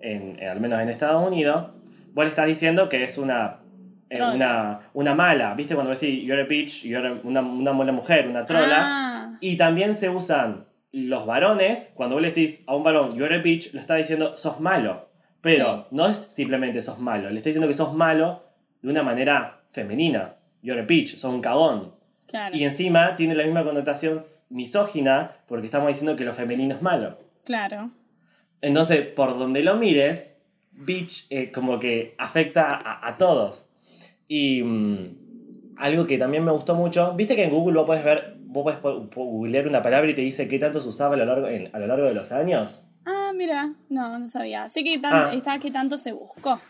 en, 0.00 0.38
en- 0.40 0.48
al 0.48 0.60
menos 0.60 0.80
en 0.80 0.88
Estados 0.88 1.26
Unidos, 1.26 1.70
vos 2.14 2.24
le 2.24 2.28
estás 2.28 2.46
diciendo 2.46 2.88
que 2.88 3.02
es 3.04 3.18
una, 3.18 3.60
eh, 4.08 4.22
una, 4.22 4.80
una 4.94 5.14
mala. 5.14 5.54
¿Viste? 5.54 5.74
Cuando 5.74 5.92
decís, 5.92 6.22
you're 6.24 6.40
a 6.42 6.46
bitch, 6.46 6.82
you're 6.84 7.20
una, 7.24 7.40
una 7.40 7.72
mala 7.72 7.92
mujer, 7.92 8.28
una 8.28 8.44
trola. 8.46 8.78
Ah, 8.82 9.36
Y 9.40 9.56
también 9.56 9.94
se 9.94 10.08
usan 10.10 10.66
los 10.92 11.24
varones, 11.26 11.92
cuando 11.94 12.16
vos 12.16 12.22
le 12.22 12.28
decís 12.28 12.64
a 12.66 12.74
un 12.74 12.82
varón, 12.82 13.14
you're 13.16 13.34
a 13.34 13.38
bitch, 13.38 13.72
lo 13.74 13.80
está 13.80 13.94
diciendo, 13.94 14.36
sos 14.36 14.60
malo. 14.60 15.08
Pero 15.40 15.78
Sí. 15.78 15.86
no 15.92 16.06
es 16.06 16.16
simplemente 16.32 16.82
sos 16.82 16.98
malo, 16.98 17.30
le 17.30 17.36
está 17.36 17.48
diciendo 17.48 17.68
que 17.68 17.74
sos 17.74 17.94
malo 17.94 18.42
de 18.82 18.90
una 18.90 19.02
manera 19.02 19.62
femenina. 19.70 20.34
You're 20.62 20.80
a 20.82 20.84
bitch, 20.84 21.16
sos 21.16 21.32
un 21.32 21.40
cagón. 21.40 21.94
claro. 22.26 22.54
Y 22.56 22.64
encima 22.64 23.14
tiene 23.14 23.34
la 23.34 23.44
misma 23.44 23.64
connotación 23.64 24.18
misógina 24.50 25.30
porque 25.46 25.66
estamos 25.66 25.88
diciendo 25.88 26.16
que 26.16 26.24
lo 26.24 26.32
femenino 26.32 26.74
es 26.74 26.82
malo. 26.82 27.18
Claro. 27.44 27.90
Entonces, 28.60 29.00
por 29.06 29.38
donde 29.38 29.62
lo 29.62 29.76
mires, 29.76 30.34
bitch 30.80 31.26
eh, 31.30 31.50
como 31.52 31.78
que 31.78 32.14
afecta 32.18 32.74
a, 32.74 33.06
a 33.08 33.14
todos. 33.16 33.68
Y 34.28 34.62
mm, 34.62 35.74
algo 35.78 36.06
que 36.06 36.18
también 36.18 36.44
me 36.44 36.52
gustó 36.52 36.74
mucho, 36.74 37.14
viste 37.14 37.36
que 37.36 37.44
en 37.44 37.50
Google 37.50 37.76
vos 37.78 37.86
podés 37.86 38.04
ver, 38.04 38.36
vos 38.40 38.62
podés 38.64 38.78
po- 38.78 39.08
po- 39.10 39.24
googlear 39.24 39.66
una 39.68 39.82
palabra 39.82 40.10
y 40.10 40.14
te 40.14 40.20
dice 40.22 40.48
qué 40.48 40.58
tanto 40.58 40.80
se 40.80 40.88
usaba 40.88 41.14
a 41.14 41.18
lo 41.18 41.24
largo, 41.24 41.48
en- 41.48 41.74
a 41.74 41.78
lo 41.78 41.86
largo 41.86 42.06
de 42.06 42.14
los 42.14 42.32
años. 42.32 42.86
Ah, 43.06 43.32
mira. 43.34 43.74
No, 43.88 44.18
no 44.18 44.28
sabía. 44.28 44.68
Sé 44.68 44.84
que 44.84 44.98
tan- 44.98 45.12
Ah. 45.14 45.34
está 45.34 45.58
que 45.58 45.70
tanto 45.70 45.96
se 45.96 46.12
buscó. 46.12 46.60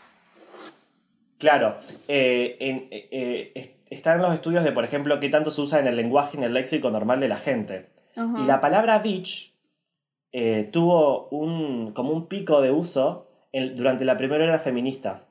Claro, 1.39 1.77
eh, 2.09 2.57
en- 2.61 2.89
eh, 2.91 3.09
eh, 3.11 3.53
es- 3.55 3.71
están 3.91 4.21
los 4.21 4.33
estudios 4.35 4.63
de, 4.63 4.73
por 4.73 4.85
ejemplo, 4.85 5.19
qué 5.21 5.29
tanto 5.31 5.51
se 5.51 5.61
usa 5.63 5.81
en 5.81 5.87
el 5.87 5.97
lenguaje, 5.97 6.37
en 6.37 6.45
el 6.45 6.53
léxico 6.53 6.91
normal 6.91 7.19
de 7.19 7.29
la 7.29 7.37
gente. 7.37 7.91
Ajá. 8.17 8.39
Y 8.43 8.47
la 8.47 8.61
palabra 8.61 8.99
bitch 8.99 9.55
eh, 10.33 10.69
tuvo 10.71 11.29
un, 11.31 11.93
como 11.93 12.11
un 12.13 12.29
pico 12.29 12.61
de 12.61 12.71
uso 12.71 13.27
en- 13.53 13.75
durante 13.75 14.05
la 14.05 14.17
primera 14.17 14.45
era 14.45 14.59
feminista. 14.59 15.27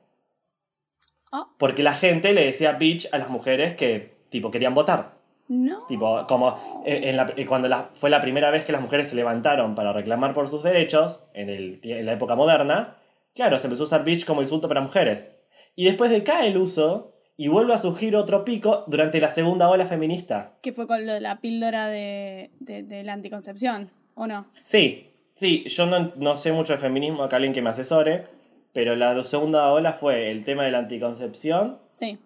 Ah. 1.32 1.48
Porque 1.58 1.82
la 1.82 1.92
gente 1.92 2.32
le 2.32 2.44
decía 2.44 2.72
bitch 2.72 3.08
a 3.12 3.18
las 3.18 3.30
mujeres 3.30 3.74
que, 3.74 4.16
tipo, 4.30 4.50
querían 4.50 4.74
votar. 4.74 5.18
No. 5.48 5.84
Tipo, 5.86 6.26
como 6.28 6.82
eh, 6.86 7.00
en 7.04 7.16
la- 7.16 7.32
eh, 7.36 7.46
cuando 7.46 7.68
la- 7.68 7.90
fue 7.92 8.08
la 8.10 8.20
primera 8.20 8.50
vez 8.50 8.64
que 8.64 8.72
las 8.72 8.80
mujeres 8.82 9.08
se 9.08 9.16
levantaron 9.16 9.74
para 9.74 9.92
reclamar 9.92 10.32
por 10.32 10.48
sus 10.48 10.62
derechos, 10.62 11.26
en, 11.34 11.48
el, 11.48 11.80
en 11.82 12.06
la 12.06 12.12
época 12.12 12.36
moderna, 12.36 12.96
claro, 13.34 13.58
se 13.58 13.66
empezó 13.66 13.82
a 13.82 13.86
usar 13.86 14.04
bitch 14.04 14.24
como 14.24 14.42
insulto 14.42 14.68
para 14.68 14.80
mujeres. 14.80 15.40
Y 15.76 15.84
después 15.84 16.10
decae 16.10 16.48
el 16.48 16.56
uso 16.56 17.14
y 17.36 17.48
vuelve 17.48 17.72
a 17.74 17.78
surgir 17.78 18.14
otro 18.16 18.44
pico 18.44 18.84
durante 18.86 19.20
la 19.20 19.30
segunda 19.30 19.68
ola 19.70 19.86
feminista. 19.86 20.58
Que 20.62 20.72
fue 20.72 20.86
con 20.86 21.04
lo 21.06 21.12
de 21.14 21.20
la 21.20 21.40
píldora 21.40 21.88
de, 21.88 22.50
de, 22.60 22.82
de 22.82 23.02
la 23.02 23.12
anticoncepción, 23.14 23.90
¿o 24.14 24.26
no? 24.26 24.46
Sí, 24.62 25.09
sí, 25.40 25.64
yo 25.68 25.86
no, 25.86 26.12
no 26.16 26.36
sé 26.36 26.52
mucho 26.52 26.74
de 26.74 26.78
feminismo, 26.78 27.22
acá 27.22 27.36
alguien 27.36 27.54
que 27.54 27.62
me 27.62 27.70
asesore, 27.70 28.26
pero 28.74 28.94
la 28.94 29.24
segunda 29.24 29.72
ola 29.72 29.92
fue 29.94 30.30
el 30.30 30.44
tema 30.44 30.64
de 30.64 30.70
la 30.70 30.78
anticoncepción, 30.78 31.78
Sí. 31.94 32.18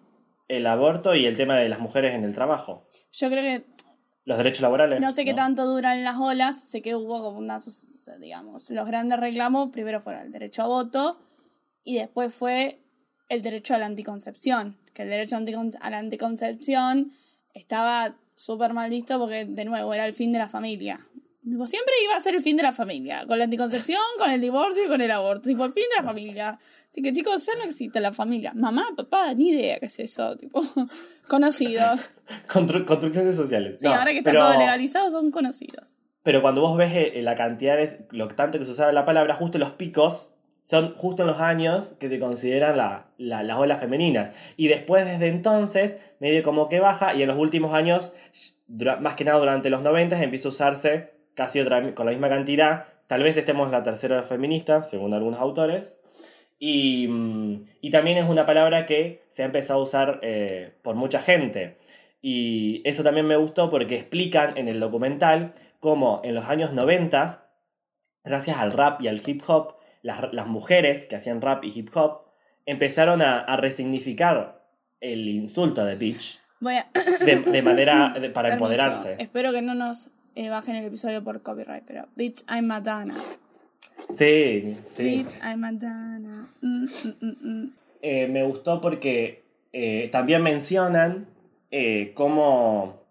el 0.49 0.67
aborto 0.67 1.15
y 1.15 1.25
el 1.25 1.37
tema 1.37 1.55
de 1.57 1.69
las 1.69 1.79
mujeres 1.79 2.13
en 2.13 2.23
el 2.25 2.33
trabajo. 2.33 2.85
Yo 3.13 3.29
creo 3.29 3.41
que 3.41 3.65
Los 4.25 4.37
derechos 4.37 4.61
laborales. 4.61 4.99
no 4.99 5.11
sé 5.13 5.23
qué 5.23 5.33
tanto 5.33 5.65
duran 5.65 6.03
las 6.03 6.17
olas, 6.17 6.61
sé 6.61 6.81
que 6.81 6.93
hubo 6.95 7.23
como 7.23 7.39
una, 7.39 7.59
digamos, 8.19 8.69
los 8.69 8.85
grandes 8.87 9.19
reclamos, 9.19 9.69
primero 9.71 10.01
fueron 10.01 10.23
el 10.23 10.31
derecho 10.31 10.63
a 10.63 10.67
voto 10.67 11.17
y 11.83 11.95
después 11.97 12.33
fue 12.33 12.79
el 13.29 13.41
derecho 13.41 13.73
a 13.75 13.77
la 13.77 13.85
anticoncepción, 13.85 14.77
que 14.93 15.03
el 15.03 15.09
derecho 15.09 15.37
a 15.81 15.89
la 15.89 15.97
anticoncepción 15.99 17.13
estaba 17.53 18.15
súper 18.35 18.73
mal 18.73 18.89
visto 18.89 19.17
porque, 19.17 19.45
de 19.45 19.65
nuevo, 19.65 19.93
era 19.93 20.05
el 20.05 20.13
fin 20.13 20.31
de 20.33 20.39
la 20.39 20.49
familia. 20.49 20.99
Tipo, 21.47 21.67
siempre 21.67 21.93
iba 22.03 22.15
a 22.15 22.19
ser 22.19 22.33
el 22.35 22.41
fin 22.41 22.57
de 22.57 22.63
la 22.63 22.71
familia, 22.71 23.25
con 23.27 23.37
la 23.37 23.43
anticoncepción, 23.45 24.01
con 24.17 24.31
el 24.31 24.41
divorcio 24.41 24.85
y 24.85 24.87
con 24.87 24.99
el 25.01 25.11
aborto, 25.11 25.47
tipo, 25.47 25.63
el 25.63 25.73
fin 25.73 25.83
de 25.95 26.01
la 26.01 26.03
familia. 26.03 26.59
Así 26.89 27.01
que 27.03 27.11
chicos, 27.11 27.45
ya 27.45 27.53
no 27.55 27.63
existe 27.63 27.99
la 27.99 28.11
familia. 28.13 28.51
Mamá, 28.55 28.87
papá, 28.97 29.33
ni 29.35 29.49
idea 29.51 29.79
qué 29.79 29.85
es 29.85 29.99
eso, 29.99 30.35
tipo, 30.37 30.63
conocidos. 31.27 32.11
Constru- 32.47 32.85
construcciones 32.85 33.35
sociales. 33.35 33.79
Sí, 33.79 33.85
No, 33.85 33.93
ahora 33.93 34.11
que 34.11 34.19
está 34.19 34.31
pero- 34.31 34.43
todo 34.45 34.57
legalizado 34.57 35.11
son 35.11 35.31
conocidos. 35.31 35.93
Pero 36.23 36.41
cuando 36.41 36.61
vos 36.61 36.75
ves 36.75 36.91
eh, 36.95 37.21
la 37.21 37.35
cantidad 37.35 37.77
de 37.77 38.07
lo 38.09 38.27
tanto 38.29 38.57
que 38.57 38.65
se 38.65 38.71
usaba 38.71 38.91
la 38.91 39.05
palabra, 39.05 39.35
justo 39.35 39.59
los 39.59 39.71
picos 39.73 40.31
son 40.63 40.95
justo 40.95 41.21
en 41.21 41.27
los 41.27 41.39
años 41.39 41.93
que 41.99 42.09
se 42.09 42.17
consideran 42.17 42.75
la, 42.77 43.11
la- 43.19 43.43
las 43.43 43.59
olas 43.59 43.79
femeninas. 43.79 44.33
Y 44.57 44.67
después, 44.67 45.05
desde 45.05 45.27
entonces, 45.27 46.13
medio 46.19 46.41
como 46.41 46.67
que 46.69 46.79
baja, 46.79 47.13
y 47.13 47.21
en 47.21 47.27
los 47.27 47.37
últimos 47.37 47.75
años, 47.75 48.13
más 48.99 49.13
que 49.15 49.23
nada 49.25 49.37
durante 49.37 49.69
los 49.69 49.83
90, 49.83 50.23
empieza 50.23 50.47
a 50.47 50.49
usarse 50.49 51.13
casi 51.35 51.59
otra, 51.59 51.93
con 51.93 52.05
la 52.05 52.11
misma 52.11 52.29
cantidad. 52.29 52.85
Tal 53.07 53.21
vez 53.23 53.37
estemos 53.37 53.69
la 53.71 53.83
tercera 53.83 54.23
feminista, 54.23 54.81
según 54.81 55.13
algunos 55.13 55.39
autores. 55.39 56.01
Y, 56.57 57.07
mm, 57.07 57.65
y 57.81 57.89
también 57.91 58.17
es 58.17 58.27
una 58.27 58.45
palabra 58.45 58.85
que 58.85 59.23
se 59.29 59.43
ha 59.43 59.45
empezado 59.45 59.79
a 59.79 59.83
usar 59.83 60.19
eh, 60.23 60.73
por 60.81 60.95
mucha 60.95 61.21
gente. 61.21 61.77
Y 62.21 62.81
eso 62.85 63.03
también 63.03 63.27
me 63.27 63.35
gustó 63.35 63.69
porque 63.69 63.95
explican 63.95 64.57
en 64.57 64.67
el 64.67 64.79
documental 64.79 65.51
cómo 65.79 66.21
en 66.23 66.33
los 66.33 66.45
años 66.45 66.73
90, 66.73 67.27
gracias 68.23 68.57
al 68.57 68.71
rap 68.71 69.01
y 69.01 69.07
al 69.07 69.21
hip 69.23 69.43
hop, 69.47 69.75
las, 70.01 70.33
las 70.33 70.47
mujeres 70.47 71.05
que 71.05 71.15
hacían 71.17 71.41
rap 71.41 71.63
y 71.63 71.71
hip 71.77 71.89
hop 71.95 72.21
empezaron 72.65 73.21
a, 73.21 73.39
a 73.39 73.57
resignificar 73.57 74.65
el 75.01 75.27
insulto 75.27 75.85
de 75.85 75.95
bitch 75.97 76.39
Voy 76.59 76.75
a... 76.77 76.89
de, 77.23 77.41
de 77.41 77.61
manera 77.61 78.15
de- 78.19 78.29
para 78.31 78.49
empoderarse. 78.53 79.17
Espero 79.19 79.51
que 79.51 79.61
no 79.61 79.75
nos 79.75 80.09
eh, 80.35 80.49
bajen 80.49 80.75
el 80.75 80.85
episodio 80.85 81.23
por 81.23 81.41
copyright, 81.41 81.83
pero 81.85 82.07
Bitch, 82.15 82.43
I'm 82.49 82.67
Madonna. 82.67 83.15
Sí, 84.09 84.77
sí. 84.93 85.03
Bitch, 85.03 85.37
I'm 85.41 85.61
Madonna. 85.61 86.47
Mm, 86.61 86.85
mm, 87.21 87.35
mm, 87.41 87.73
eh, 88.01 88.27
me 88.27 88.43
gustó 88.43 88.81
porque 88.81 89.43
eh, 89.73 90.09
también 90.11 90.43
mencionan 90.43 91.27
eh, 91.71 92.11
cómo, 92.13 93.01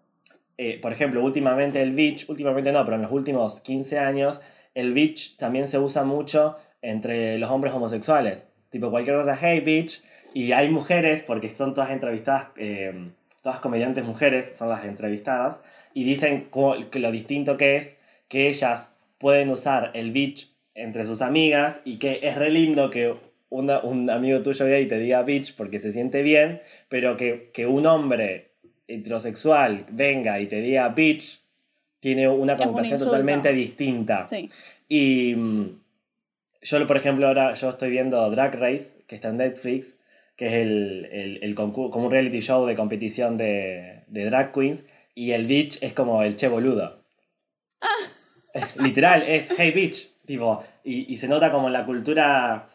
por 0.81 0.93
ejemplo, 0.93 1.23
últimamente 1.23 1.81
el 1.81 1.91
bitch, 1.91 2.29
últimamente 2.29 2.71
no, 2.71 2.85
pero 2.85 2.95
en 2.95 3.01
los 3.01 3.11
últimos 3.11 3.59
15 3.61 3.99
años, 3.99 4.41
el 4.73 4.93
bitch 4.93 5.37
también 5.37 5.67
se 5.67 5.79
usa 5.79 6.03
mucho 6.03 6.55
entre 6.81 7.37
los 7.37 7.49
hombres 7.49 7.73
homosexuales. 7.73 8.47
Tipo 8.69 8.89
cualquier 8.89 9.17
cosa, 9.17 9.37
hey 9.39 9.59
bitch. 9.59 10.03
Y 10.33 10.51
hay 10.51 10.69
mujeres, 10.69 11.23
porque 11.23 11.49
son 11.49 11.73
todas 11.73 11.91
entrevistadas, 11.91 12.49
todas 13.45 13.59
comediantes 13.59 14.03
mujeres 14.03 14.57
son 14.57 14.69
las 14.69 14.85
entrevistadas, 14.85 15.61
y 15.93 16.03
dicen 16.03 16.47
lo 16.93 17.11
distinto 17.11 17.57
que 17.57 17.75
es 17.75 17.97
que 18.27 18.47
ellas 18.47 18.95
pueden 19.19 19.51
usar 19.51 19.91
el 19.93 20.09
bitch 20.11 20.49
entre 20.73 21.05
sus 21.05 21.21
amigas 21.21 21.81
y 21.85 21.97
que 21.97 22.19
es 22.23 22.35
re 22.35 22.49
lindo 22.49 22.89
que 22.89 23.13
una- 23.49 23.81
un 23.81 24.09
amigo 24.09 24.41
tuyo 24.41 24.65
gay 24.65 24.87
te 24.87 24.97
diga 24.97 25.21
bitch 25.21 25.55
porque 25.55 25.79
se 25.79 25.91
siente 25.91 26.23
bien, 26.23 26.59
pero 26.89 27.17
que, 27.17 27.51
que 27.53 27.67
un 27.67 27.85
hombre 27.85 28.49
heterosexual 28.87 29.85
venga 29.91 30.39
y 30.39 30.47
te 30.47 30.61
diga 30.61 30.89
bitch 30.89 31.41
tiene 31.99 32.27
una 32.27 32.53
un 32.53 32.59
connotación 32.59 32.99
totalmente 32.99 33.53
distinta. 33.53 34.25
Sí. 34.25 34.49
Y 34.89 35.35
mm, 35.35 35.65
yo, 36.63 36.87
por 36.87 36.97
ejemplo, 36.97 37.27
ahora 37.27 37.53
yo 37.53 37.69
estoy 37.69 37.91
viendo 37.91 38.27
Drag 38.31 38.55
Race, 38.55 38.95
que 39.05 39.13
está 39.15 39.29
en 39.29 39.37
Netflix, 39.37 39.97
que 40.35 40.47
es 40.47 40.53
el, 40.53 41.07
el, 41.11 41.39
el 41.43 41.55
concurso, 41.55 41.91
como 41.91 42.05
un 42.05 42.11
reality 42.11 42.39
show 42.41 42.65
de 42.65 42.75
competición 42.75 43.37
de, 43.37 44.03
de 44.07 44.25
drag 44.25 44.51
queens, 44.53 44.85
y 45.13 45.31
el 45.31 45.45
bitch 45.45 45.81
es 45.81 45.93
como 45.93 46.23
el 46.23 46.35
che 46.35 46.47
boludo. 46.47 47.03
Literal, 48.79 49.23
es 49.23 49.49
hey 49.57 49.71
bitch. 49.71 50.11
Tipo, 50.25 50.63
y, 50.83 51.13
y 51.13 51.17
se 51.17 51.27
nota 51.27 51.51
como 51.51 51.67
en 51.67 51.73
la 51.73 51.85
cultura 51.85 52.67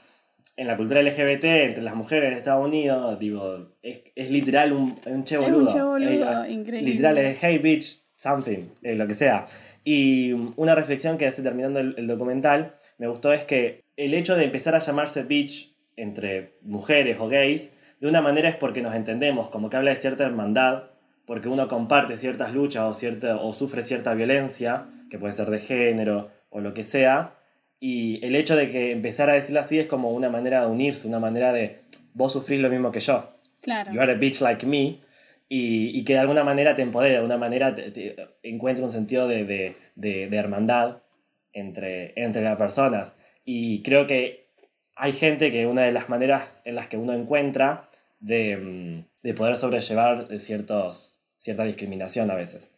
en 0.56 0.66
la 0.66 0.76
cultura 0.76 1.02
LGBT 1.02 1.44
entre 1.44 1.82
las 1.82 1.94
mujeres 1.94 2.30
de 2.30 2.36
Estados 2.36 2.66
Unidos, 2.66 3.18
tipo, 3.18 3.74
es, 3.82 4.02
es 4.14 4.30
literal 4.30 4.72
un, 4.72 4.98
un 5.06 5.24
che 5.24 5.36
Es 5.36 5.40
un 5.46 5.52
boludo. 5.52 5.72
che 5.72 5.82
boludo, 5.82 6.46
increíble. 6.46 6.90
Literal 6.90 7.16
es 7.18 7.38
hey 7.42 7.58
bitch, 7.58 8.02
something, 8.14 8.68
eh, 8.82 8.94
lo 8.94 9.06
que 9.06 9.14
sea. 9.14 9.46
Y 9.84 10.32
una 10.56 10.74
reflexión 10.74 11.16
que 11.16 11.26
hace 11.26 11.42
terminando 11.42 11.80
el, 11.80 11.94
el 11.96 12.06
documental 12.06 12.74
me 12.98 13.08
gustó 13.08 13.32
es 13.32 13.44
que 13.44 13.84
el 13.96 14.12
hecho 14.12 14.36
de 14.36 14.44
empezar 14.44 14.74
a 14.74 14.80
llamarse 14.80 15.22
bitch 15.22 15.69
entre 16.02 16.58
mujeres 16.62 17.16
o 17.20 17.28
gays, 17.28 17.72
de 18.00 18.08
una 18.08 18.22
manera 18.22 18.48
es 18.48 18.56
porque 18.56 18.82
nos 18.82 18.94
entendemos, 18.94 19.50
como 19.50 19.68
que 19.68 19.76
habla 19.76 19.90
de 19.90 19.96
cierta 19.96 20.24
hermandad, 20.24 20.84
porque 21.26 21.48
uno 21.48 21.68
comparte 21.68 22.16
ciertas 22.16 22.52
luchas 22.52 22.82
o, 22.84 22.94
cierta, 22.94 23.36
o 23.36 23.52
sufre 23.52 23.82
cierta 23.82 24.14
violencia, 24.14 24.86
que 25.10 25.18
puede 25.18 25.32
ser 25.32 25.50
de 25.50 25.58
género 25.58 26.30
o 26.48 26.60
lo 26.60 26.72
que 26.74 26.84
sea, 26.84 27.36
y 27.78 28.24
el 28.24 28.34
hecho 28.36 28.56
de 28.56 28.70
que 28.70 28.92
empezar 28.92 29.30
a 29.30 29.34
decirlo 29.34 29.60
así 29.60 29.78
es 29.78 29.86
como 29.86 30.10
una 30.10 30.28
manera 30.30 30.62
de 30.62 30.66
unirse, 30.66 31.06
una 31.08 31.20
manera 31.20 31.52
de 31.52 31.80
vos 32.14 32.32
sufrís 32.32 32.60
lo 32.60 32.70
mismo 32.70 32.90
que 32.90 33.00
yo, 33.00 33.36
Claro. 33.60 33.92
you 33.92 34.00
are 34.00 34.12
a 34.12 34.14
bitch 34.16 34.40
like 34.40 34.66
me, 34.66 35.00
y, 35.48 35.96
y 35.98 36.04
que 36.04 36.14
de 36.14 36.20
alguna 36.20 36.44
manera 36.44 36.74
te 36.74 36.82
empodera, 36.82 37.10
de 37.10 37.16
alguna 37.18 37.36
manera 37.36 37.74
te, 37.74 37.90
te 37.90 38.16
encuentra 38.42 38.84
un 38.84 38.90
sentido 38.90 39.28
de, 39.28 39.44
de, 39.44 39.76
de, 39.96 40.28
de 40.28 40.36
hermandad 40.36 41.02
entre, 41.52 42.12
entre 42.16 42.42
las 42.42 42.56
personas. 42.56 43.16
Y 43.44 43.82
creo 43.82 44.06
que 44.06 44.39
hay 45.00 45.12
gente 45.12 45.50
que 45.50 45.66
una 45.66 45.82
de 45.82 45.92
las 45.92 46.08
maneras 46.08 46.60
en 46.66 46.74
las 46.74 46.88
que 46.88 46.98
uno 46.98 47.14
encuentra 47.14 47.88
de, 48.20 48.56
mm, 48.56 49.22
de 49.22 49.34
poder 49.34 49.56
sobrellevar 49.56 50.28
ciertos, 50.38 51.20
cierta 51.38 51.64
discriminación 51.64 52.30
a 52.30 52.34
veces. 52.34 52.76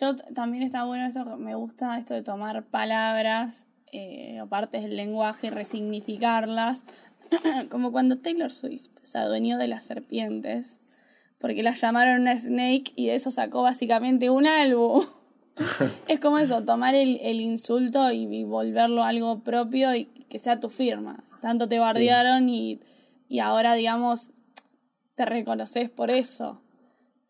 Yo 0.00 0.16
también 0.16 0.64
está 0.64 0.84
bueno 0.84 1.08
que 1.12 1.36
me 1.36 1.54
gusta 1.54 1.96
esto 1.98 2.14
de 2.14 2.22
tomar 2.22 2.64
palabras 2.66 3.68
eh, 3.92 4.40
o 4.42 4.48
partes 4.48 4.82
del 4.82 4.96
lenguaje 4.96 5.46
y 5.46 5.50
resignificarlas. 5.50 6.82
Como 7.70 7.92
cuando 7.92 8.18
Taylor 8.18 8.50
Swift 8.50 8.88
se 9.04 9.18
adueñó 9.18 9.56
de 9.56 9.68
las 9.68 9.84
serpientes, 9.84 10.80
porque 11.38 11.62
las 11.62 11.80
llamaron 11.80 12.22
una 12.22 12.36
snake 12.36 12.92
y 12.96 13.06
de 13.06 13.14
eso 13.14 13.30
sacó 13.30 13.62
básicamente 13.62 14.30
un 14.30 14.48
álbum. 14.48 15.04
es 16.08 16.20
como 16.20 16.38
eso, 16.38 16.64
tomar 16.64 16.94
el, 16.94 17.18
el 17.22 17.40
insulto 17.40 18.10
y, 18.10 18.24
y 18.24 18.44
volverlo 18.44 19.04
algo 19.04 19.40
propio 19.40 19.94
y 19.94 20.06
que 20.28 20.38
sea 20.38 20.60
tu 20.60 20.68
firma. 20.70 21.24
Tanto 21.40 21.68
te 21.68 21.78
bardearon 21.78 22.48
y, 22.48 22.80
y 23.28 23.38
ahora, 23.40 23.74
digamos, 23.74 24.32
te 25.14 25.24
reconoces 25.24 25.90
por 25.90 26.10
eso. 26.10 26.60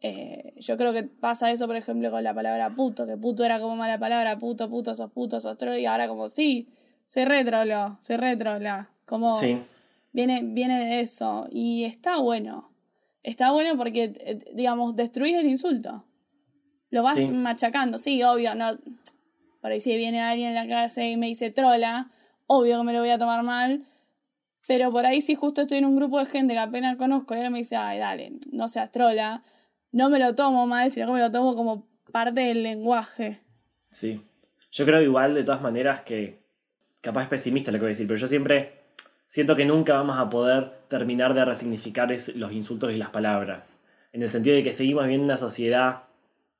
Eh, 0.00 0.52
yo 0.58 0.76
creo 0.76 0.92
que 0.92 1.02
pasa 1.04 1.50
eso, 1.50 1.66
por 1.66 1.76
ejemplo, 1.76 2.10
con 2.10 2.22
la 2.22 2.34
palabra 2.34 2.68
puto, 2.70 3.06
que 3.06 3.16
puto 3.16 3.44
era 3.44 3.58
como 3.58 3.74
mala 3.74 3.98
palabra, 3.98 4.38
puto, 4.38 4.68
puto, 4.68 4.94
sos 4.94 5.10
puto, 5.10 5.40
sos 5.40 5.56
trolo, 5.56 5.78
y 5.78 5.86
ahora 5.86 6.08
como, 6.08 6.28
sí, 6.28 6.68
soy 7.06 7.24
retrolo, 7.24 7.98
soy 8.02 8.16
retrola, 8.16 8.90
como 9.06 9.34
Sí, 9.38 9.58
viene, 10.12 10.42
viene 10.44 10.84
de 10.84 11.00
eso, 11.00 11.46
y 11.50 11.84
está 11.84 12.18
bueno, 12.18 12.70
está 13.22 13.50
bueno 13.52 13.78
porque, 13.78 14.12
eh, 14.20 14.44
digamos, 14.52 14.94
destruís 14.94 15.36
el 15.36 15.46
insulto, 15.46 16.04
lo 16.94 17.02
vas 17.02 17.16
Sí. 17.16 17.30
machacando, 17.32 17.98
sí, 17.98 18.22
obvio, 18.22 18.54
no, 18.54 18.76
por 19.60 19.70
ahí 19.72 19.80
si 19.80 19.96
viene 19.96 20.20
alguien 20.20 20.48
en 20.48 20.54
la 20.54 20.68
casa 20.68 21.04
y 21.04 21.16
me 21.16 21.26
dice 21.26 21.50
trola, 21.50 22.10
obvio 22.46 22.78
que 22.78 22.84
me 22.84 22.92
lo 22.92 23.00
voy 23.00 23.10
a 23.10 23.18
tomar 23.18 23.42
mal, 23.42 23.84
pero 24.66 24.90
por 24.92 25.04
ahí 25.04 25.20
si 25.20 25.34
justo 25.34 25.62
estoy 25.62 25.78
en 25.78 25.86
un 25.86 25.96
grupo 25.96 26.18
de 26.18 26.26
gente 26.26 26.54
que 26.54 26.60
apenas 26.60 26.96
conozco 26.96 27.34
y 27.34 27.40
él 27.40 27.50
me 27.50 27.58
dice, 27.58 27.76
ay, 27.76 27.98
dale, 27.98 28.32
no 28.52 28.68
seas 28.68 28.90
trola, 28.92 29.42
no 29.92 30.08
me 30.08 30.18
lo 30.18 30.34
tomo 30.34 30.66
mal, 30.66 30.90
sino 30.90 31.06
que 31.06 31.12
me 31.14 31.18
lo 31.20 31.30
tomo 31.30 31.54
como 31.56 31.86
parte 32.12 32.40
del 32.40 32.62
lenguaje. 32.62 33.40
sí. 33.90 34.20
Yo 34.70 34.84
creo 34.84 35.00
igual, 35.02 35.34
de 35.34 35.44
todas 35.44 35.62
maneras, 35.62 36.02
que, 36.02 36.40
capaz 37.00 37.22
es 37.22 37.28
pesimista 37.28 37.70
lo 37.70 37.78
que 37.78 37.82
voy 37.82 37.90
a 37.90 37.94
decir, 37.94 38.08
pero 38.08 38.18
yo 38.18 38.26
siempre 38.26 38.82
siento 39.28 39.54
que 39.54 39.64
nunca 39.64 39.94
vamos 39.94 40.16
a 40.18 40.28
poder 40.28 40.72
terminar 40.88 41.32
de 41.34 41.44
resignificar 41.44 42.10
es- 42.10 42.34
los 42.34 42.50
insultos 42.52 42.92
y 42.92 42.96
las 42.96 43.10
palabras. 43.10 43.84
En 44.12 44.22
el 44.22 44.28
sentido 44.28 44.56
de 44.56 44.64
que 44.64 44.72
seguimos 44.72 45.04
viviendo 45.04 45.24
una 45.26 45.36
sociedad 45.36 46.02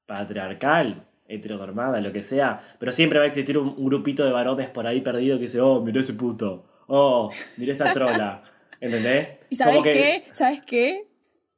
patriarcal, 0.07 1.07
heteronormada, 1.29 2.01
lo 2.01 2.12
que 2.12 2.23
sea, 2.23 2.61
pero 2.79 2.93
siempre 2.93 3.19
va 3.19 3.25
a 3.25 3.29
existir 3.29 3.57
un, 3.59 3.69
un 3.77 3.85
grupito 3.87 4.25
de 4.25 4.33
varones 4.33 4.69
por 4.71 4.87
ahí 4.87 5.01
perdido 5.01 5.37
que 5.37 5.43
dice, 5.45 5.61
oh, 5.61 5.81
mirá 5.83 6.01
ese 6.01 6.12
puto, 6.14 6.67
oh, 6.87 7.31
mirá 7.57 7.73
esa 7.73 7.93
trola, 7.93 8.43
¿entendés? 8.81 9.38
¿Y 9.51 9.57
sabes 9.57 9.83
que- 9.83 9.93
qué? 9.93 10.25
¿Sabes 10.33 10.61
qué? 10.67 11.09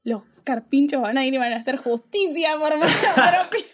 Los 0.04 0.22
carpinchos 0.44 1.02
van 1.02 1.18
a 1.18 1.26
ir 1.26 1.34
y 1.34 1.38
van 1.38 1.52
a 1.52 1.56
hacer 1.56 1.76
justicia 1.76 2.50
por 2.60 2.78
mano 2.78 2.86
propia. 3.50 3.64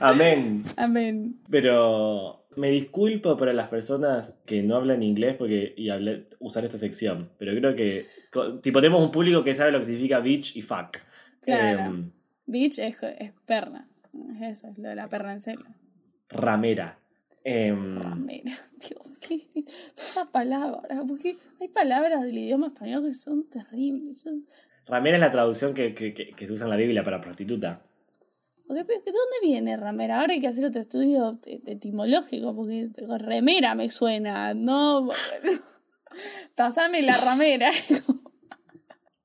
Amén. 0.00 0.64
Amén. 0.76 1.40
Pero 1.50 2.46
me 2.56 2.68
disculpo 2.70 3.36
para 3.36 3.52
las 3.52 3.68
personas 3.68 4.40
que 4.44 4.62
no 4.62 4.76
hablan 4.76 5.02
inglés 5.02 5.36
porque 5.36 5.72
y 5.76 5.88
hablar- 5.88 6.26
usar 6.38 6.64
esta 6.64 6.78
sección. 6.78 7.30
Pero 7.38 7.52
creo 7.54 7.74
que 7.74 8.06
tipo 8.62 8.80
tenemos 8.80 9.02
un 9.02 9.10
público 9.10 9.42
que 9.42 9.54
sabe 9.54 9.72
lo 9.72 9.78
que 9.78 9.86
significa 9.86 10.20
bitch 10.20 10.56
y 10.56 10.62
fuck. 10.62 10.98
Claro. 11.40 11.80
Em, 11.80 12.10
Bitch 12.46 12.78
es, 12.78 13.02
es 13.02 13.32
perna. 13.46 13.88
Es 14.36 14.58
eso, 14.58 14.68
es 14.68 14.78
lo 14.78 14.88
de 14.88 14.94
la 14.94 15.08
perna 15.08 15.32
en 15.32 15.40
serio. 15.40 15.64
ramera. 16.28 16.98
Em, 17.46 17.94
Mira, 18.24 18.52
Dios, 18.78 19.18
¿qué 19.20 19.34
es 19.54 19.66
esa 19.94 20.30
palabra? 20.30 21.02
Porque 21.06 21.34
hay 21.60 21.68
palabras 21.68 22.22
del 22.22 22.38
idioma 22.38 22.68
español 22.68 23.04
que 23.04 23.12
son 23.14 23.48
terribles. 23.50 24.20
Son... 24.22 24.46
ramera 24.86 25.16
es 25.16 25.20
la 25.20 25.30
traducción 25.32 25.74
que, 25.74 25.94
que- 25.94 26.14
que- 26.14 26.30
que 26.30 26.46
se 26.46 26.52
usa 26.52 26.64
en 26.66 26.70
la 26.70 26.76
Biblia 26.76 27.02
para 27.04 27.20
prostituta. 27.20 27.82
¿De 28.66 28.76
dónde 28.82 29.36
viene 29.42 29.76
ramera? 29.76 30.20
Ahora 30.20 30.32
hay 30.32 30.40
que 30.40 30.46
hacer 30.48 30.64
otro 30.64 30.80
estudio 30.80 31.38
etimológico, 31.44 32.54
porque 32.56 32.88
remera 33.18 33.74
me 33.74 33.90
suena, 33.90 34.54
no. 34.54 35.10
Pasame 36.56 37.02
la 37.02 37.14
ramera. 37.18 37.70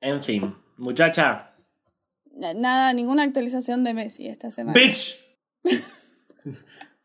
En 0.01 0.21
fin, 0.23 0.53
muchacha. 0.77 1.48
Na- 2.39 2.54
Nada, 2.54 2.93
ninguna 2.93 3.23
actualización 3.23 3.84
de 3.84 3.93
Messi 3.93 4.28
esta 4.28 4.49
semana. 4.49 4.80
Bitch! 4.80 5.25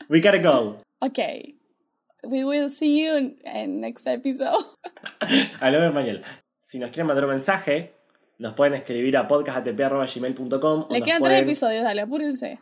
We 0.08 0.20
gotta 0.20 0.38
go. 0.38 0.78
Ok. 1.00 1.18
We 2.22 2.44
will 2.44 2.70
see 2.70 3.04
you 3.04 3.16
in, 3.44 3.80
next 3.80 4.06
episode. 4.06 4.64
Hablamos 5.60 5.88
español. 5.88 6.22
Si 6.58 6.78
nos 6.78 6.90
quieren 6.90 7.06
mandar 7.06 7.24
un 7.24 7.30
mensaje, 7.30 7.92
nos 8.38 8.54
pueden 8.54 8.74
escribir 8.74 9.16
a 9.16 9.28
podcast.gmail.com. 9.28 10.86
Le 10.90 11.02
quedan 11.02 11.22
tres 11.22 11.42
episodios, 11.42 11.84
dale, 11.84 12.00
apúrense. 12.02 12.60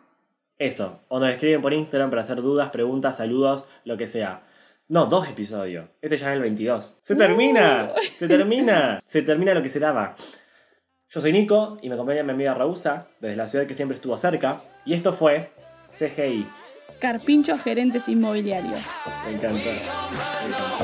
Eso. 0.58 1.00
O 1.08 1.20
nos 1.20 1.30
escriben 1.30 1.60
por 1.60 1.72
Instagram 1.72 2.10
para 2.10 2.22
hacer 2.22 2.36
dudas, 2.42 2.70
preguntas, 2.70 3.16
saludos, 3.18 3.68
lo 3.84 3.96
que 3.96 4.06
sea. 4.06 4.42
No, 4.88 5.06
dos 5.06 5.28
episodios. 5.28 5.88
Este 6.00 6.16
ya 6.16 6.30
es 6.30 6.36
el 6.36 6.42
22. 6.42 6.98
¡Se 7.00 7.14
termina! 7.16 7.92
¡Se 8.18 8.26
termina! 8.28 9.00
Se 9.04 9.22
termina 9.22 9.54
lo 9.54 9.62
que 9.62 9.68
se 9.68 9.78
daba. 9.78 10.16
Yo 11.14 11.20
soy 11.20 11.32
Nico 11.34 11.76
y 11.82 11.90
me 11.90 11.94
acompaña 11.94 12.22
mi 12.22 12.30
amiga 12.30 12.54
Raúsa, 12.54 13.06
desde 13.20 13.36
la 13.36 13.46
ciudad 13.46 13.66
que 13.66 13.74
siempre 13.74 13.96
estuvo 13.96 14.16
cerca. 14.16 14.62
Y 14.86 14.94
esto 14.94 15.12
fue 15.12 15.50
CGI. 15.90 16.46
Carpinchos 17.00 17.60
gerentes 17.60 18.08
inmobiliarios. 18.08 18.80
Me 19.26 19.32
encantó. 19.32 19.58
Me 19.58 20.48
encantó. 20.48 20.81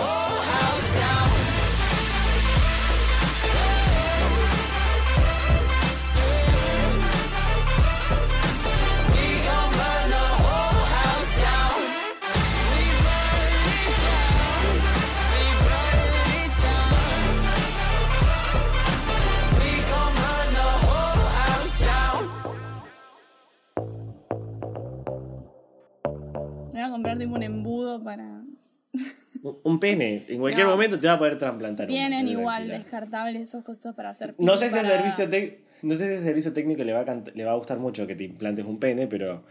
Un- 29.65 29.73
Un 29.73 29.81
pene. 29.81 30.25
En 30.29 30.41
cualquier 30.41 30.67
No. 30.67 30.73
momento 30.73 30.99
te 30.99 31.07
va 31.07 31.15
a 31.15 31.19
poder 31.19 31.39
trasplantar. 31.39 31.87
un 31.87 31.93
Vienen 31.95 32.21
pene, 32.27 32.31
igual 32.33 32.55
tranquila. 32.67 32.79
descartables 32.79 33.43
esos 33.49 33.63
costos 33.65 33.95
para 33.95 34.11
hacer. 34.11 34.35
No 34.39 34.57
sé 34.57 34.71
si 34.71 34.79
el 34.79 34.87
servicio 34.87 35.29
no 35.83 35.95
sé 35.95 36.09
si 36.09 36.15
el 36.17 36.25
servicio 36.25 36.53
técnico 36.53 36.83
le 36.83 36.93
va, 36.93 37.01
a 37.01 37.23
le 37.35 37.45
va 37.45 37.53
a 37.53 37.55
gustar 37.55 37.79
mucho 37.79 38.05
que 38.07 38.17
te 38.17 38.25
implantes 38.25 38.65
un 38.67 38.79
pene, 38.81 39.07
pero. 39.07 39.45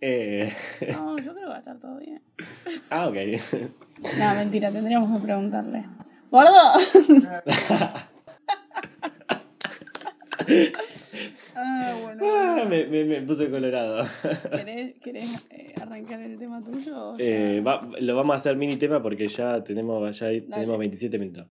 eh, 0.00 0.50
No, 0.92 1.16
yo 1.18 1.32
creo 1.32 1.34
que 1.34 1.44
va 1.46 1.56
a 1.56 1.58
estar 1.58 1.78
todo 1.78 1.98
bien. 1.98 2.22
ah, 2.90 3.08
ok. 3.08 3.16
No, 4.18 4.34
mentira, 4.34 4.70
tendríamos 4.70 5.18
que 5.18 5.24
preguntarle. 5.26 5.84
¡Gordo! 6.30 6.50
ah, 11.56 11.98
bueno. 12.02 12.22
Ah, 12.24 12.64
me, 12.68 12.86
me, 12.86 13.04
me 13.04 13.20
puse 13.22 13.50
colorado. 13.50 14.04
¿Querés, 14.52 14.98
querés 14.98 15.46
eh, 15.50 15.74
arrancar 15.80 16.20
el 16.20 16.38
tema 16.38 16.62
tuyo? 16.62 17.14
Eh, 17.18 17.60
va- 17.66 17.88
lo 18.00 18.16
vamos 18.16 18.34
a 18.34 18.36
hacer 18.38 18.56
mini 18.56 18.76
tema 18.76 19.02
porque 19.02 19.28
ya 19.28 19.62
tenemos, 19.64 20.18
ya 20.18 20.26
tenemos 20.28 20.78
27 20.78 21.18
minutos. 21.18 21.46